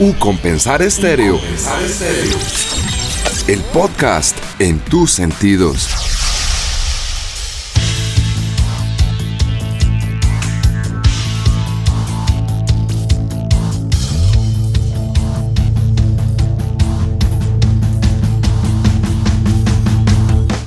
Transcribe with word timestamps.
U 0.00 0.14
Compensar 0.18 0.80
Estéreo. 0.80 1.38
El 3.46 3.60
podcast 3.72 4.36
en 4.58 4.78
tus 4.80 5.12
sentidos. 5.12 5.88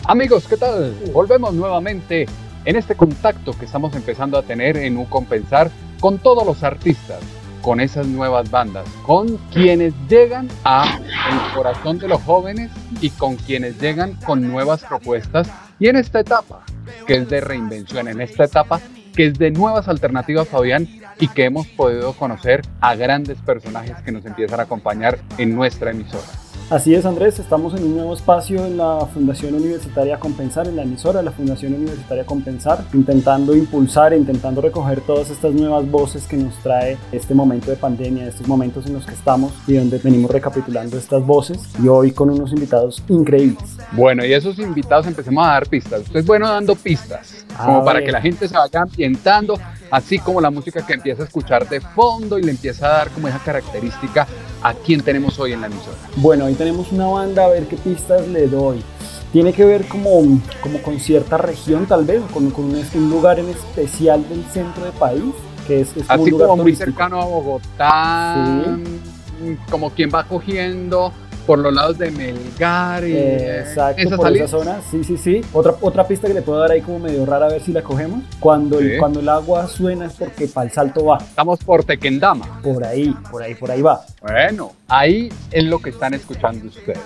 Amigos, 0.07 0.46
¿qué 0.48 0.55
tal? 0.55 0.96
Volvemos 1.12 1.54
nuevamente 1.55 2.28
en 2.64 2.76
este 2.76 2.96
contacto 2.96 3.57
que 3.57 3.66
estamos 3.66 3.96
empezando 3.96 4.38
a 4.38 4.44
tener 4.44 4.78
en 4.78 4.98
U 4.98 5.10
Compensar 5.10 5.71
con 6.00 6.20
todos 6.20 6.46
los 6.46 6.64
artistas, 6.64 7.20
con 7.66 7.79
esas 7.79 8.05
nuevas 8.05 8.52
bandas, 8.52 8.88
con 9.07 9.38
quienes 9.52 9.91
llegan 10.08 10.48
a 10.63 10.99
el 11.31 11.55
corazón 11.55 11.98
de 11.98 12.07
los 12.07 12.21
jóvenes 12.21 12.70
y 13.02 13.09
con 13.09 13.38
quienes 13.38 13.81
llegan 13.81 14.13
con 14.23 14.48
nuevas 14.48 14.84
propuestas 14.84 15.49
y 15.80 15.88
en 15.88 15.95
esta 15.95 16.20
etapa 16.20 16.63
que 17.07 17.16
es 17.16 17.27
de 17.27 17.41
reinvención, 17.41 18.07
en 18.07 18.21
esta 18.21 18.43
etapa 18.43 18.80
que 19.16 19.26
es 19.26 19.40
de 19.40 19.49
nuevas 19.49 19.88
alternativas, 19.88 20.48
Fabián, 20.48 20.88
y 21.20 21.27
que 21.30 21.45
hemos 21.45 21.66
podido 21.66 22.13
conocer 22.13 22.62
a 22.81 22.93
grandes 22.93 23.40
personajes 23.40 23.98
que 24.04 24.12
nos 24.12 24.23
empiezan 24.27 24.59
a 24.59 24.63
acompañar 24.63 25.18
en 25.40 25.55
nuestra 25.55 25.90
emisora. 25.90 26.45
Así 26.68 26.96
es, 26.96 27.05
Andrés, 27.05 27.38
estamos 27.38 27.76
en 27.76 27.84
un 27.84 27.96
nuevo 27.96 28.16
espacio 28.16 28.66
en 28.66 28.78
la 28.78 29.05
Fundación 29.14 29.54
Universitaria 29.54 30.20
Compensar, 30.20 30.68
en 30.68 30.76
la 30.76 30.82
emisora 30.82 31.20
de 31.20 31.26
la 31.26 31.32
Fundación 31.32 31.76
Universitaria 31.76 32.26
Compensar, 32.26 32.84
intentando 32.91 33.55
impulsar, 33.55 34.16
intentando 34.16 34.62
recoger 34.62 35.02
todas 35.02 35.30
estas 35.30 35.54
nuevas 35.54 35.88
voces 35.91 36.26
que 36.26 36.38
nos 36.38 36.55
trae 36.64 36.98
este 37.12 37.36
momento 37.36 37.70
de 37.70 37.78
pandemia, 37.78 38.28
estos 38.28 38.48
momentos 38.48 38.88
en 38.88 38.94
los 38.94 39.05
que 39.05 39.14
estamos 39.14 39.54
y 39.68 39.76
donde 39.76 40.00
venimos 40.00 40.32
recapitulando 40.32 40.98
estas 40.98 41.24
voces 41.24 41.60
y 41.84 41.88
hoy 41.88 42.12
con 42.12 42.32
unos 42.32 42.52
invitados 42.52 43.04
increíbles. 43.10 43.77
Bueno, 43.91 44.26
y 44.26 44.34
esos 44.34 44.57
invitados 44.57 45.05
empecemos 45.05 45.46
a 45.46 45.52
dar 45.52 45.68
pistas. 45.68 46.02
Usted 46.02 46.22
es 46.22 46.26
bueno 46.26 46.50
dando 46.50 46.76
pistas, 46.76 47.46
como 47.63 47.85
para 47.85 48.04
que 48.04 48.12
la 48.12 48.22
gente 48.22 48.48
se 48.48 48.57
vaya 48.57 48.82
ambientando, 48.82 49.60
así 49.91 50.20
como 50.20 50.41
la 50.41 50.50
música 50.52 50.86
que 50.86 50.94
empieza 50.94 51.24
a 51.24 51.26
escuchar 51.26 51.68
de 51.68 51.82
fondo 51.82 52.38
y 52.40 52.44
le 52.44 52.52
empieza 52.52 52.88
a 52.88 52.98
dar 52.98 53.10
como 53.12 53.28
esa 53.28 53.40
característica 53.40 54.28
a 54.62 54.74
quién 54.74 55.02
tenemos 55.02 55.38
hoy 55.40 55.54
en 55.54 55.62
la 55.62 55.68
emisora. 55.68 55.98
Bueno, 56.18 56.46
hoy 56.46 56.54
tenemos 56.55 56.91
una 56.91 57.08
banda, 57.08 57.46
a 57.46 57.50
ver 57.50 57.68
qué 57.68 57.78
pistas 57.78 58.28
le 58.28 58.48
doy. 58.48 58.84
Tiene 59.32 59.52
que 59.54 59.66
ver 59.66 59.88
como, 59.88 60.40
como 60.62 60.82
con 60.82 61.00
cierta 61.00 61.38
región 61.38 61.86
tal 61.86 62.06
vez, 62.06 62.22
con, 62.34 62.50
con 62.52 62.66
un, 62.66 62.76
un, 62.94 63.10
lugar 63.10 63.38
en 63.40 63.50
especial 63.50 64.28
del 64.30 64.44
centro 64.46 64.84
del 64.86 64.94
país, 64.94 65.24
que 65.68 65.81
es, 65.81 65.96
es 65.97 66.08
como, 66.08 66.24
un 66.24 66.30
lugar 66.30 66.47
como 66.47 66.63
muy 66.63 66.72
turístico. 66.74 66.91
cercano 66.91 67.22
a 67.22 67.25
Bogotá, 67.25 68.78
Sí. 68.86 69.58
como 69.69 69.90
quien 69.90 70.09
va 70.13 70.24
cogiendo 70.24 71.12
por 71.46 71.59
los 71.59 71.74
lados 71.74 71.97
de 71.97 72.12
Melgar 72.12 73.03
y 73.07 73.13
Eh, 73.13 73.59
Exacto, 73.62 74.01
esa 74.01 74.16
por 74.16 74.25
salida. 74.25 74.46
esa 74.46 74.57
zona, 74.57 74.81
sí, 74.90 75.03
sí, 75.03 75.18
sí. 75.18 75.41
Otra, 75.53 75.75
otra 75.81 76.07
pista 76.07 76.28
que 76.28 76.34
le 76.34 76.41
puedo 76.41 76.59
dar 76.59 76.72
ahí 76.72 76.81
como 76.81 77.00
medio 77.00 77.25
rara, 77.25 77.46
a 77.46 77.50
ver 77.50 77.62
si 77.62 77.72
la 77.72 77.81
cogemos. 77.81 78.22
Cuando, 78.40 78.79
Sí. 78.79 78.85
el, 78.91 79.00
cuando 79.00 79.19
el 79.19 79.29
agua 79.29 79.68
suena 79.68 80.06
es 80.06 80.13
porque 80.13 80.47
para 80.47 80.68
el 80.68 80.73
salto 80.73 81.06
va. 81.06 81.18
Estamos 81.18 81.59
por 81.63 81.84
Tequendama. 81.84 82.62
Por 82.62 82.84
ahí, 82.84 83.13
por 83.31 83.44
ahí, 83.44 83.56
por 83.56 83.72
ahí 83.72 83.81
va. 83.81 84.01
Bueno, 84.22 84.73
ahí 84.88 85.29
es 85.51 85.63
lo 85.63 85.79
que 85.79 85.91
están 85.91 86.13
escuchando 86.13 86.68
ustedes. 86.68 87.00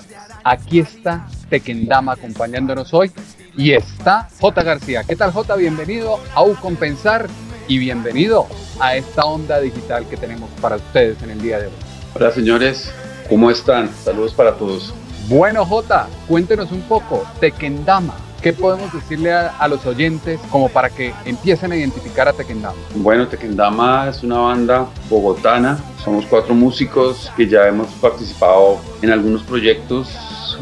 Aquí 0.44 0.80
está 0.80 1.28
Tequendama 1.50 2.14
acompañándonos 2.14 2.94
hoy 2.94 3.12
y 3.58 3.73
está 3.73 4.30
J. 4.40 4.64
García. 4.64 5.04
¿Qué 5.04 5.16
tal 5.16 5.32
J? 5.32 5.56
Bienvenido 5.56 6.17
a 6.34 6.44
U 6.44 6.56
Compensar 6.62 7.28
y 7.67 7.78
bienvenido 7.78 8.48
a 8.80 8.95
esta 8.95 9.26
onda 9.26 9.60
digital 9.60 10.06
que 10.10 10.17
tenemos 10.17 10.50
para 10.62 10.78
ustedes 10.78 11.22
en 11.23 11.32
el 11.32 11.42
día 11.42 11.60
de 11.60 11.67
hoy. 11.67 11.73
Hola 12.16 12.32
señores, 12.32 12.92
¿cómo 13.30 13.52
están? 13.52 13.90
Saludos 14.04 14.34
para 14.34 14.56
todos. 14.56 14.94
Bueno 15.28 15.66
J, 15.66 16.08
cuéntenos 16.28 16.72
un 16.72 16.82
poco, 16.82 17.24
Tequendama. 17.40 18.16
¿Qué 18.42 18.54
podemos 18.54 18.92
decirle 18.94 19.34
a, 19.34 19.50
a 19.50 19.67
los 19.67 19.86
oyentes 19.86 20.40
como 20.50 20.70
para 20.70 20.90
que 20.90 21.14
empiecen 21.26 21.73
a 21.73 21.76
identificar 21.76 22.28
a 22.28 22.34
Tequendama? 22.34 22.78
Bueno, 22.95 23.28
Tequendama 23.28 24.10
es 24.10 24.23
una 24.23 24.39
banda 24.39 24.88
bogotana. 25.10 25.78
Somos 26.04 26.26
cuatro 26.26 26.56
músicos 26.56 27.30
que 27.36 27.48
ya 27.48 27.68
hemos 27.68 27.88
participado 27.95 28.80
en 29.02 29.12
algunos 29.12 29.44
proyectos 29.44 30.08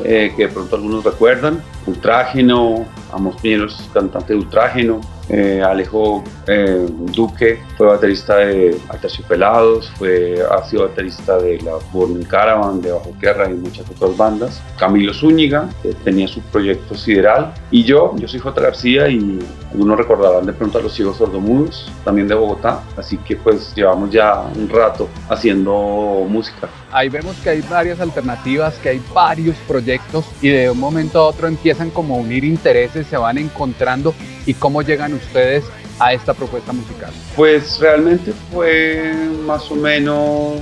eh, 0.04 0.34
que 0.36 0.48
de 0.48 0.54
pronto 0.54 0.76
algunos 0.76 1.04
recuerdan. 1.04 1.64
Ultrágeno, 1.88 2.86
Amos 3.12 3.40
Piñeros, 3.42 3.90
cantante 3.94 4.34
de 4.34 4.40
Ultrágeno. 4.40 5.02
Eh, 5.30 5.62
Alejo 5.62 6.24
eh, 6.48 6.88
Duque 6.90 7.60
fue 7.76 7.88
baterista 7.88 8.38
de 8.38 8.78
Aterciopelados, 8.88 9.92
fue, 9.98 10.38
ha 10.50 10.64
sido 10.64 10.88
baterista 10.88 11.38
de 11.38 11.60
la 11.62 11.74
Burning 11.92 12.24
Caravan, 12.24 12.82
de 12.82 12.94
Bajo 12.94 13.14
Tierra 13.20 13.50
y 13.50 13.54
muchas 13.56 13.90
otras 13.90 14.16
bandas. 14.16 14.62
Camilo 14.80 15.14
Zúñiga, 15.14 15.70
que 15.84 15.94
tenía 15.94 16.28
su 16.28 16.40
proyecto 16.42 16.96
Sideral. 16.96 17.54
Y 17.72 17.84
yo, 17.84 18.16
yo 18.16 18.28
soy 18.28 18.40
J. 18.40 18.62
García 18.62 19.10
y 19.10 19.40
algunos 19.72 19.98
recordarán 19.98 20.46
de 20.46 20.54
pronto 20.54 20.78
a 20.78 20.82
los 20.82 20.94
ciegos 20.94 21.18
sordomudos, 21.18 21.92
también 22.06 22.28
de 22.28 22.36
Bogotá. 22.36 22.82
Así 22.96 23.18
que 23.18 23.36
pues 23.36 23.76
llevamos 23.76 24.12
ya 24.12 24.44
un 24.56 24.70
rato 24.70 25.10
haciendo 25.30 26.26
música. 26.30 26.70
Ahí 26.92 27.10
vemos 27.10 27.36
que 27.44 27.50
hay 27.50 27.62
varias 27.62 28.00
alternativas, 28.00 28.76
que 28.76 28.90
hay 28.90 29.02
varios 29.14 29.58
proyectos 29.68 30.26
y 30.42 30.50
de 30.50 30.70
un 30.70 30.80
momento 30.80 31.20
a 31.20 31.28
otro 31.28 31.48
empiezan 31.78 31.90
como 31.92 32.16
a 32.16 32.18
unir 32.20 32.44
intereses, 32.44 33.06
se 33.08 33.18
van 33.18 33.38
encontrando 33.38 34.14
y 34.46 34.54
cómo 34.56 34.82
llegan 34.82 35.14
ustedes 35.14 35.64
a 36.00 36.12
esta 36.14 36.34
propuesta 36.34 36.74
musical. 36.74 37.12
Pues 37.36 37.80
realmente 37.80 38.34
fue 38.52 39.14
más 39.46 39.70
o 39.70 39.76
menos, 39.76 40.60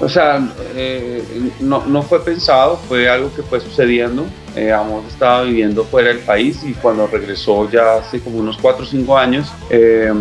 o 0.00 0.08
sea, 0.08 0.40
eh, 0.76 1.22
no, 1.60 1.84
no 1.86 2.02
fue 2.02 2.24
pensado, 2.24 2.76
fue 2.88 3.08
algo 3.08 3.34
que 3.34 3.42
fue 3.42 3.60
sucediendo. 3.60 4.24
Eh, 4.56 4.70
Amos 4.72 5.04
estaba 5.08 5.42
viviendo 5.42 5.84
fuera 5.84 6.08
del 6.08 6.18
país 6.20 6.60
y 6.64 6.72
cuando 6.74 7.06
regresó 7.08 7.68
ya 7.70 7.96
hace 7.96 8.20
como 8.20 8.38
unos 8.38 8.56
4 8.58 8.84
o 8.84 8.86
5 8.86 9.18
años, 9.18 9.48
eh, 9.70 10.12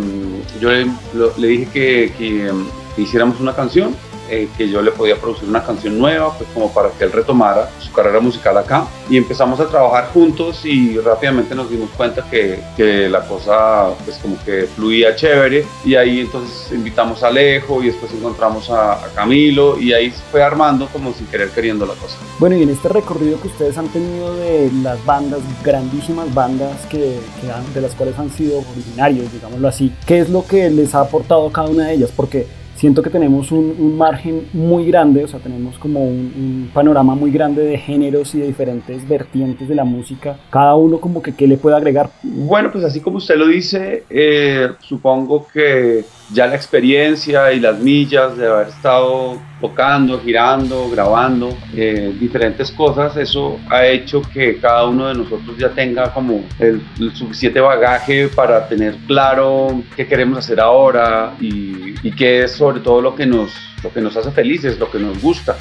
yo 0.59 0.71
le, 0.71 0.85
lo- 1.13 1.37
le 1.37 1.47
dije 1.47 1.67
que, 1.71 2.13
que, 2.17 2.51
que 2.95 3.01
hiciéramos 3.03 3.39
una 3.39 3.55
canción, 3.55 3.95
eh, 4.33 4.49
que 4.57 4.69
yo 4.69 4.81
le 4.81 4.91
podía 4.91 5.15
producir 5.17 5.47
una 5.47 5.63
canción 5.63 5.97
nueva, 5.99 6.35
pues 6.37 6.49
como 6.53 6.71
para 6.73 6.89
que 6.89 7.03
él 7.05 7.11
retomara 7.11 7.69
su 7.79 7.91
carrera 7.91 8.19
musical 8.19 8.57
acá. 8.57 8.85
Y 9.09 9.17
empezamos 9.17 9.59
a 9.59 9.67
trabajar 9.67 10.09
juntos 10.13 10.65
y 10.65 10.97
rápidamente 10.99 11.53
nos 11.55 11.69
dimos 11.69 11.89
cuenta 11.97 12.23
que, 12.29 12.59
que 12.77 13.09
la 13.09 13.21
cosa 13.27 13.89
pues 14.05 14.17
como 14.17 14.35
que 14.43 14.67
fluía 14.75 15.15
chévere. 15.15 15.65
Y 15.85 15.95
ahí 15.95 16.21
entonces 16.21 16.71
invitamos 16.71 17.23
a 17.23 17.27
Alejo 17.27 17.81
y 17.83 17.87
después 17.87 18.11
encontramos 18.13 18.69
a, 18.69 18.93
a 18.93 19.07
Camilo 19.15 19.79
y 19.79 19.93
ahí 19.93 20.11
se 20.11 20.21
fue 20.31 20.41
armando 20.43 20.87
como 20.91 21.13
sin 21.13 21.27
querer 21.27 21.49
queriendo 21.49 21.85
la 21.85 21.93
cosa. 21.93 22.15
Bueno, 22.39 22.55
y 22.57 22.63
en 22.63 22.69
este 22.69 22.89
recorrido 22.89 23.39
que 23.41 23.47
ustedes 23.47 23.77
han 23.77 23.87
tenido 23.89 24.33
de 24.35 24.71
las 24.81 25.03
bandas, 25.05 25.39
grandísimas 25.63 26.33
bandas 26.33 26.85
que, 26.89 27.19
que 27.41 27.51
han- 27.51 27.73
de 27.73 27.81
las 27.81 27.93
cuales 27.95 28.17
han 28.17 28.31
sido 28.31 28.59
originarios, 28.73 29.31
digámoslo 29.31 29.67
así, 29.67 29.93
¿qué 30.05 30.19
es 30.19 30.29
lo 30.29 30.45
que 30.45 30.69
les 30.69 30.95
ha 30.95 31.01
aportado 31.01 31.51
cada 31.51 31.67
una 31.69 31.87
de 31.87 31.93
ellas? 31.95 32.11
Porque 32.15 32.47
siento 32.75 33.01
que 33.01 33.09
tenemos 33.09 33.51
un, 33.51 33.97
margen 33.97 34.47
muy 34.53 34.85
grande, 34.85 35.23
o 35.23 35.27
sea, 35.27 35.39
tenemos 35.39 35.77
como 35.77 36.03
un, 36.03 36.33
un 36.35 36.71
panorama 36.73 37.15
muy 37.15 37.31
grande 37.31 37.63
de 37.63 37.77
géneros 37.77 38.33
y 38.35 38.39
de 38.39 38.47
diferentes 38.47 39.07
vertientes 39.07 39.67
de 39.67 39.75
la 39.75 39.83
música. 39.83 40.37
Cada 40.49 40.75
uno 40.75 40.99
como 40.99 41.21
que 41.21 41.33
qué 41.33 41.47
le 41.47 41.57
puede 41.57 41.75
agregar. 41.75 42.09
Bueno, 42.23 42.71
pues 42.71 42.83
así 42.83 42.99
como 42.99 43.17
usted 43.17 43.35
lo 43.35 43.47
dice, 43.47 44.03
eh, 44.09 44.69
supongo 44.81 45.47
que 45.47 46.03
ya 46.31 46.47
la 46.47 46.55
experiencia 46.55 47.51
y 47.51 47.59
las 47.59 47.79
millas 47.79 48.37
de 48.37 48.47
haber 48.47 48.69
estado 48.69 49.41
tocando, 49.59 50.19
girando, 50.19 50.89
grabando 50.89 51.55
eh, 51.75 52.13
diferentes 52.19 52.71
cosas, 52.71 53.15
eso 53.17 53.59
ha 53.69 53.85
hecho 53.85 54.21
que 54.21 54.57
cada 54.59 54.87
uno 54.87 55.07
de 55.07 55.15
nosotros 55.15 55.57
ya 55.57 55.69
tenga 55.69 56.13
como 56.13 56.43
el, 56.59 56.81
suficiente 57.13 57.59
bagaje 57.59 58.27
para 58.27 58.67
tener 58.67 58.95
claro 59.07 59.83
qué 59.95 60.07
queremos 60.07 60.39
hacer 60.39 60.59
ahora 60.59 61.33
y, 61.39 61.95
y 62.03 62.11
qué 62.11 62.43
es 62.43 62.51
sobre 62.51 62.79
todo 62.79 63.01
lo 63.01 63.15
que 63.15 63.25
nos, 63.25 63.51
lo 63.83 63.91
que 63.91 64.01
nos 64.01 64.15
hace 64.17 64.31
felices, 64.31 64.79
lo 64.79 64.89
que 64.89 64.99
nos 64.99 65.21
gusta. 65.21 65.55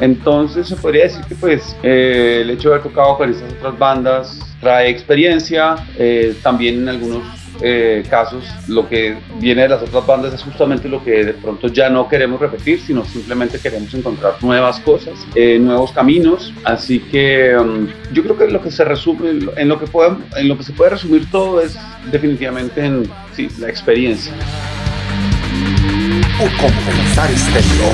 Entonces 0.00 0.68
se 0.68 0.76
podría 0.76 1.04
decir 1.04 1.24
que 1.24 1.34
pues 1.34 1.76
eh, 1.82 2.40
el 2.42 2.50
hecho 2.50 2.70
de 2.70 2.76
haber 2.76 2.88
tocado 2.88 3.16
con 3.16 3.30
estas 3.30 3.52
otras 3.52 3.78
bandas 3.78 4.40
trae 4.60 4.88
experiencia, 4.88 5.76
eh, 5.96 6.34
también 6.42 6.82
en 6.82 6.88
algunos 6.88 7.22
eh, 7.60 8.04
casos 8.08 8.44
lo 8.68 8.88
que 8.88 9.16
viene 9.38 9.62
de 9.62 9.68
las 9.68 9.82
otras 9.82 10.06
bandas 10.06 10.34
es 10.34 10.42
justamente 10.42 10.88
lo 10.88 11.02
que 11.04 11.24
de 11.24 11.34
pronto 11.34 11.68
ya 11.68 11.88
no 11.88 12.08
queremos 12.08 12.40
repetir, 12.40 12.80
sino 12.80 13.04
simplemente 13.04 13.58
queremos 13.58 13.92
encontrar 13.94 14.34
nuevas 14.42 14.80
cosas, 14.80 15.14
eh, 15.34 15.58
nuevos 15.58 15.92
caminos. 15.92 16.52
Así 16.64 17.00
que 17.00 17.56
um, 17.56 17.86
yo 18.12 18.22
creo 18.22 18.36
que 18.36 18.48
lo 18.48 18.62
que 18.62 18.70
se 18.70 18.84
resume, 18.84 19.30
en 19.56 19.68
lo 19.68 19.78
que, 19.78 19.86
podemos, 19.86 20.22
en 20.36 20.48
lo 20.48 20.56
que 20.56 20.64
se 20.64 20.72
puede 20.72 20.90
resumir 20.90 21.30
todo 21.30 21.60
es 21.60 21.76
definitivamente 22.10 22.84
en 22.84 23.08
sí, 23.34 23.48
la 23.58 23.68
experiencia. 23.68 24.32
U 26.40 26.48
Compensar 26.60 27.30
Estéreo. 27.30 27.92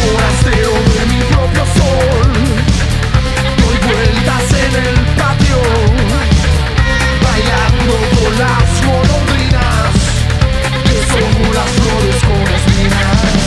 forastero 0.00 0.70
de 0.70 1.06
mi 1.06 1.20
propio 1.32 1.64
sol. 1.76 2.32
Doy 3.56 3.78
vueltas 3.88 4.46
en 4.52 4.72
el 4.86 4.96
patio, 5.16 5.58
con 7.90 8.38
las 8.38 8.86
golondrinas, 8.86 9.94
que 10.84 10.98
son 11.10 11.54
las 11.54 11.70
flores 11.70 12.24
con 12.24 12.54
espinas. 12.54 13.39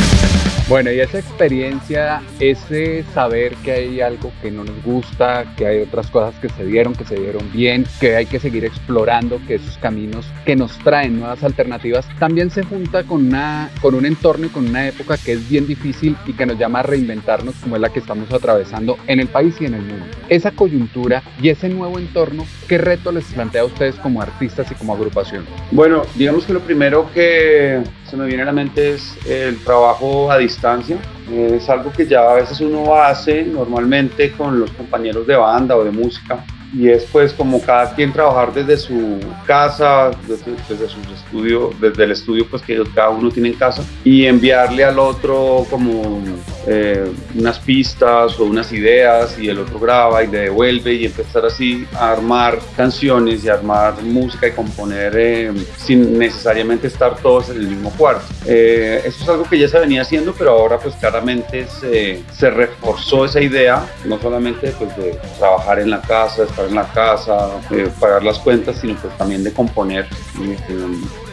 Bueno, 0.69 0.93
y 0.93 1.01
esa 1.01 1.19
experiencia, 1.19 2.21
ese 2.39 3.03
saber 3.13 3.53
que 3.57 3.73
hay 3.73 3.99
algo 3.99 4.31
que 4.41 4.49
no 4.49 4.63
nos 4.63 4.81
gusta, 4.81 5.43
que 5.57 5.67
hay 5.67 5.81
otras 5.81 6.09
cosas 6.09 6.33
que 6.39 6.47
se 6.47 6.65
dieron, 6.65 6.93
que 6.95 7.03
se 7.03 7.15
dieron 7.15 7.51
bien, 7.51 7.85
que 7.99 8.15
hay 8.15 8.25
que 8.25 8.39
seguir 8.39 8.63
explorando, 8.63 9.41
que 9.45 9.55
esos 9.55 9.77
caminos 9.79 10.25
que 10.45 10.55
nos 10.55 10.77
traen 10.79 11.19
nuevas 11.19 11.43
alternativas, 11.43 12.07
también 12.17 12.49
se 12.49 12.63
junta 12.63 13.03
con, 13.03 13.27
una, 13.27 13.69
con 13.81 13.93
un 13.93 14.05
entorno 14.05 14.45
y 14.45 14.49
con 14.49 14.65
una 14.65 14.87
época 14.87 15.17
que 15.17 15.33
es 15.33 15.49
bien 15.49 15.67
difícil 15.67 16.15
y 16.25 16.31
que 16.31 16.45
nos 16.45 16.57
llama 16.57 16.79
a 16.79 16.83
reinventarnos 16.83 17.55
como 17.55 17.75
es 17.75 17.81
la 17.81 17.89
que 17.89 17.99
estamos 17.99 18.31
atravesando 18.31 18.97
en 19.07 19.19
el 19.19 19.27
país 19.27 19.55
y 19.59 19.65
en 19.65 19.73
el 19.73 19.81
mundo. 19.81 20.05
Esa 20.29 20.51
coyuntura 20.51 21.23
y 21.41 21.49
ese 21.49 21.67
nuevo 21.67 21.99
entorno, 21.99 22.45
¿qué 22.69 22.77
reto 22.77 23.11
les 23.11 23.25
plantea 23.25 23.63
a 23.63 23.65
ustedes 23.65 23.95
como 23.95 24.21
artistas 24.21 24.71
y 24.71 24.75
como 24.75 24.93
agrupación? 24.93 25.45
Bueno, 25.71 26.03
digamos 26.15 26.45
que 26.45 26.53
lo 26.53 26.61
primero 26.61 27.11
que 27.13 27.83
se 28.13 28.17
me 28.17 28.27
viene 28.27 28.43
a 28.43 28.45
la 28.45 28.51
mente 28.51 28.93
es 28.93 29.17
el 29.25 29.57
trabajo 29.63 30.31
a 30.31 30.37
distancia. 30.53 30.97
Es 31.31 31.69
algo 31.69 31.91
que 31.91 32.05
ya 32.07 32.21
a 32.29 32.35
veces 32.35 32.61
uno 32.61 32.95
hace 32.95 33.43
normalmente 33.43 34.31
con 34.31 34.59
los 34.59 34.71
compañeros 34.71 35.25
de 35.25 35.35
banda 35.35 35.75
o 35.75 35.83
de 35.83 35.91
música 35.91 36.43
y 36.73 36.89
es 36.89 37.05
pues 37.11 37.33
como 37.33 37.61
cada 37.61 37.93
quien 37.93 38.11
trabajar 38.11 38.53
desde 38.53 38.77
su 38.77 39.19
casa, 39.45 40.11
desde, 40.27 40.53
desde 40.67 40.89
sus 40.89 41.07
estudios, 41.13 41.79
desde 41.79 42.03
el 42.03 42.11
estudio 42.11 42.47
pues 42.49 42.61
que 42.61 42.81
cada 42.95 43.09
uno 43.09 43.29
tiene 43.29 43.49
en 43.49 43.55
casa 43.55 43.83
y 44.03 44.25
enviarle 44.25 44.83
al 44.83 44.97
otro 44.97 45.65
como 45.69 46.21
eh, 46.65 47.11
unas 47.35 47.59
pistas 47.59 48.39
o 48.39 48.45
unas 48.45 48.71
ideas 48.71 49.37
y 49.37 49.49
el 49.49 49.59
otro 49.59 49.79
graba 49.79 50.23
y 50.23 50.27
le 50.27 50.39
devuelve 50.39 50.93
y 50.93 51.05
empezar 51.05 51.45
así 51.45 51.85
a 51.93 52.11
armar 52.11 52.57
canciones 52.75 53.43
y 53.43 53.49
armar 53.49 54.01
música 54.01 54.47
y 54.47 54.51
componer 54.51 55.13
eh, 55.15 55.51
sin 55.77 56.17
necesariamente 56.17 56.87
estar 56.87 57.17
todos 57.17 57.49
en 57.49 57.57
el 57.57 57.67
mismo 57.67 57.91
cuarto. 57.91 58.25
Eh, 58.47 59.01
eso 59.05 59.23
es 59.23 59.29
algo 59.29 59.43
que 59.43 59.59
ya 59.59 59.67
se 59.67 59.79
venía 59.79 60.01
haciendo 60.01 60.33
pero 60.33 60.51
ahora 60.51 60.79
pues 60.79 60.95
claramente 60.95 61.67
se, 61.67 62.23
se 62.33 62.49
reforzó 62.49 63.25
esa 63.25 63.41
idea, 63.41 63.85
no 64.05 64.19
solamente 64.19 64.73
pues 64.79 64.95
de 64.97 65.19
trabajar 65.37 65.79
en 65.79 65.89
la 65.89 66.01
casa, 66.01 66.43
estar 66.43 66.62
en 66.67 66.75
la 66.75 66.87
casa, 66.91 67.49
eh, 67.71 67.89
pagar 67.99 68.23
las 68.23 68.39
cuentas, 68.39 68.77
sino 68.79 68.95
pues 68.95 69.17
también 69.17 69.43
de 69.43 69.51
componer. 69.51 70.07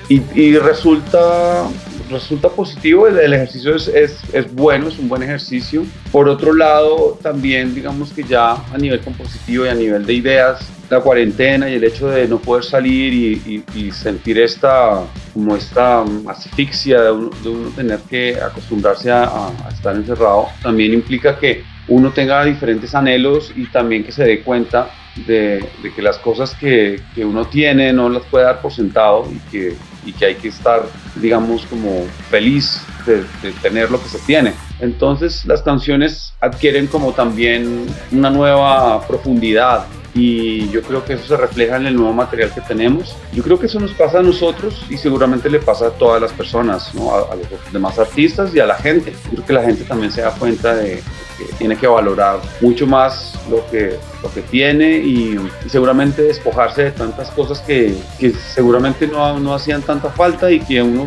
Y, 0.09 0.23
y 0.35 0.59
resulta, 0.59 1.69
resulta 2.11 2.49
positivo, 2.49 3.07
el, 3.07 3.17
el 3.17 3.33
ejercicio 3.33 3.77
es, 3.77 3.87
es, 3.87 4.19
es, 4.33 4.53
bueno, 4.53 4.89
es 4.89 4.99
un 4.99 5.09
buen 5.09 5.23
ejercicio. 5.23 5.85
Por 6.11 6.29
otro 6.29 6.53
lado, 6.53 7.17
también 7.23 7.75
digamos 7.77 8.13
que 8.13 8.25
ya 8.25 8.55
a 8.55 8.77
nivel 8.77 9.01
compositivo 9.01 9.67
y 9.67 9.69
a 9.69 9.75
nivel 9.75 10.05
de 10.05 10.15
ideas, 10.15 10.69
la 10.89 10.99
cuarentena 10.99 11.71
y 11.71 11.75
el 11.75 11.85
hecho 11.85 12.09
de 12.09 12.27
no 12.27 12.41
poder 12.41 12.65
salir 12.65 13.13
y, 13.13 13.65
y, 13.75 13.79
y 13.79 13.93
sentir 13.93 14.41
esta, 14.41 15.05
como 15.33 15.55
esta 15.55 16.05
asfixia 16.27 17.03
de 17.03 17.13
uno, 17.13 17.31
de 17.45 17.49
uno 17.49 17.71
tener 17.71 18.01
que 18.01 18.37
acostumbrarse 18.41 19.13
a, 19.13 19.27
a 19.27 19.69
estar 19.73 19.95
encerrado, 19.95 20.49
también 20.61 20.93
implica 20.93 21.39
que 21.39 21.63
uno 21.87 22.11
tenga 22.11 22.45
diferentes 22.45 22.93
anhelos 22.97 23.53
y 23.55 23.67
también 23.67 24.03
que 24.03 24.11
se 24.11 24.25
dé 24.25 24.43
cuenta 24.43 24.91
de, 25.17 25.67
que 25.95 26.03
las 26.03 26.19
cosas 26.19 26.55
que, 26.55 27.01
que, 27.15 27.25
uno 27.25 27.47
tiene 27.47 27.93
no 27.93 28.09
las 28.09 28.23
puede 28.25 28.45
dar 28.45 28.61
por 28.61 28.73
sentado 28.73 29.27
y 29.31 29.39
que, 29.51 29.77
y 30.05 30.13
que 30.13 30.27
hay 30.27 30.35
que 30.37 30.49
estar, 30.49 30.83
digamos, 31.17 31.67
como 31.67 32.07
feliz 32.31 32.81
de, 33.07 33.25
de, 33.43 33.53
tener 33.63 33.91
lo 33.91 34.01
que 34.03 34.09
se 34.09 34.19
tiene. 34.21 34.55
Entonces 34.79 35.45
las 35.47 35.63
canciones 35.63 36.33
adquieren 36.41 36.87
como 36.87 37.13
también 37.13 37.87
una 38.13 38.31
nueva 38.31 39.07
profundidad 39.07 39.87
y 40.15 40.69
yo 40.71 40.83
creo 40.83 41.05
que 41.05 41.13
eso 41.13 41.27
se 41.27 41.37
refleja 41.37 41.77
en 41.77 41.87
el 41.87 41.97
nuevo 41.97 42.13
material 42.13 42.53
que 42.53 42.61
tenemos. 42.61 43.17
Yo 43.33 43.43
creo 43.43 43.59
que 43.59 43.67
eso 43.67 43.79
nos 43.79 43.93
pasa 43.93 44.19
a 44.19 44.23
nosotros 44.23 44.85
y 44.89 44.97
seguramente 44.97 45.49
le 45.49 45.61
pasa 45.61 45.89
a 45.89 45.91
todas 45.91 46.21
las 46.21 46.33
personas, 46.33 46.95
¿no? 46.95 47.15
a, 47.15 47.33
a 47.33 47.37
los 47.37 47.47
demás 47.73 47.99
artistas 47.99 48.55
y 48.55 48.61
a 48.61 48.67
la 48.67 48.75
gente. 48.75 49.13
Yo 49.25 49.31
creo 49.31 49.47
que 49.47 49.53
la 49.53 49.63
gente 49.63 49.85
también 49.85 50.11
se 50.11 50.23
da 50.23 50.33
cuenta 50.33 50.75
de, 50.75 51.03
que 51.47 51.55
tiene 51.55 51.77
que 51.77 51.87
valorar 51.87 52.41
mucho 52.61 52.87
más 52.87 53.39
lo 53.51 53.67
que, 53.71 53.99
lo 54.23 54.33
que 54.33 54.43
tiene 54.43 54.99
y, 54.99 55.39
y 55.65 55.69
seguramente 55.69 56.23
despojarse 56.23 56.85
de 56.85 56.91
tantas 56.93 57.31
cosas 57.31 57.61
que, 57.61 57.97
que 58.19 58.33
seguramente 58.33 59.07
no, 59.07 59.39
no 59.39 59.55
hacían 59.55 59.83
tanta 59.83 60.11
falta 60.11 60.51
y 60.51 60.61
que 60.61 60.83
uno 60.83 61.07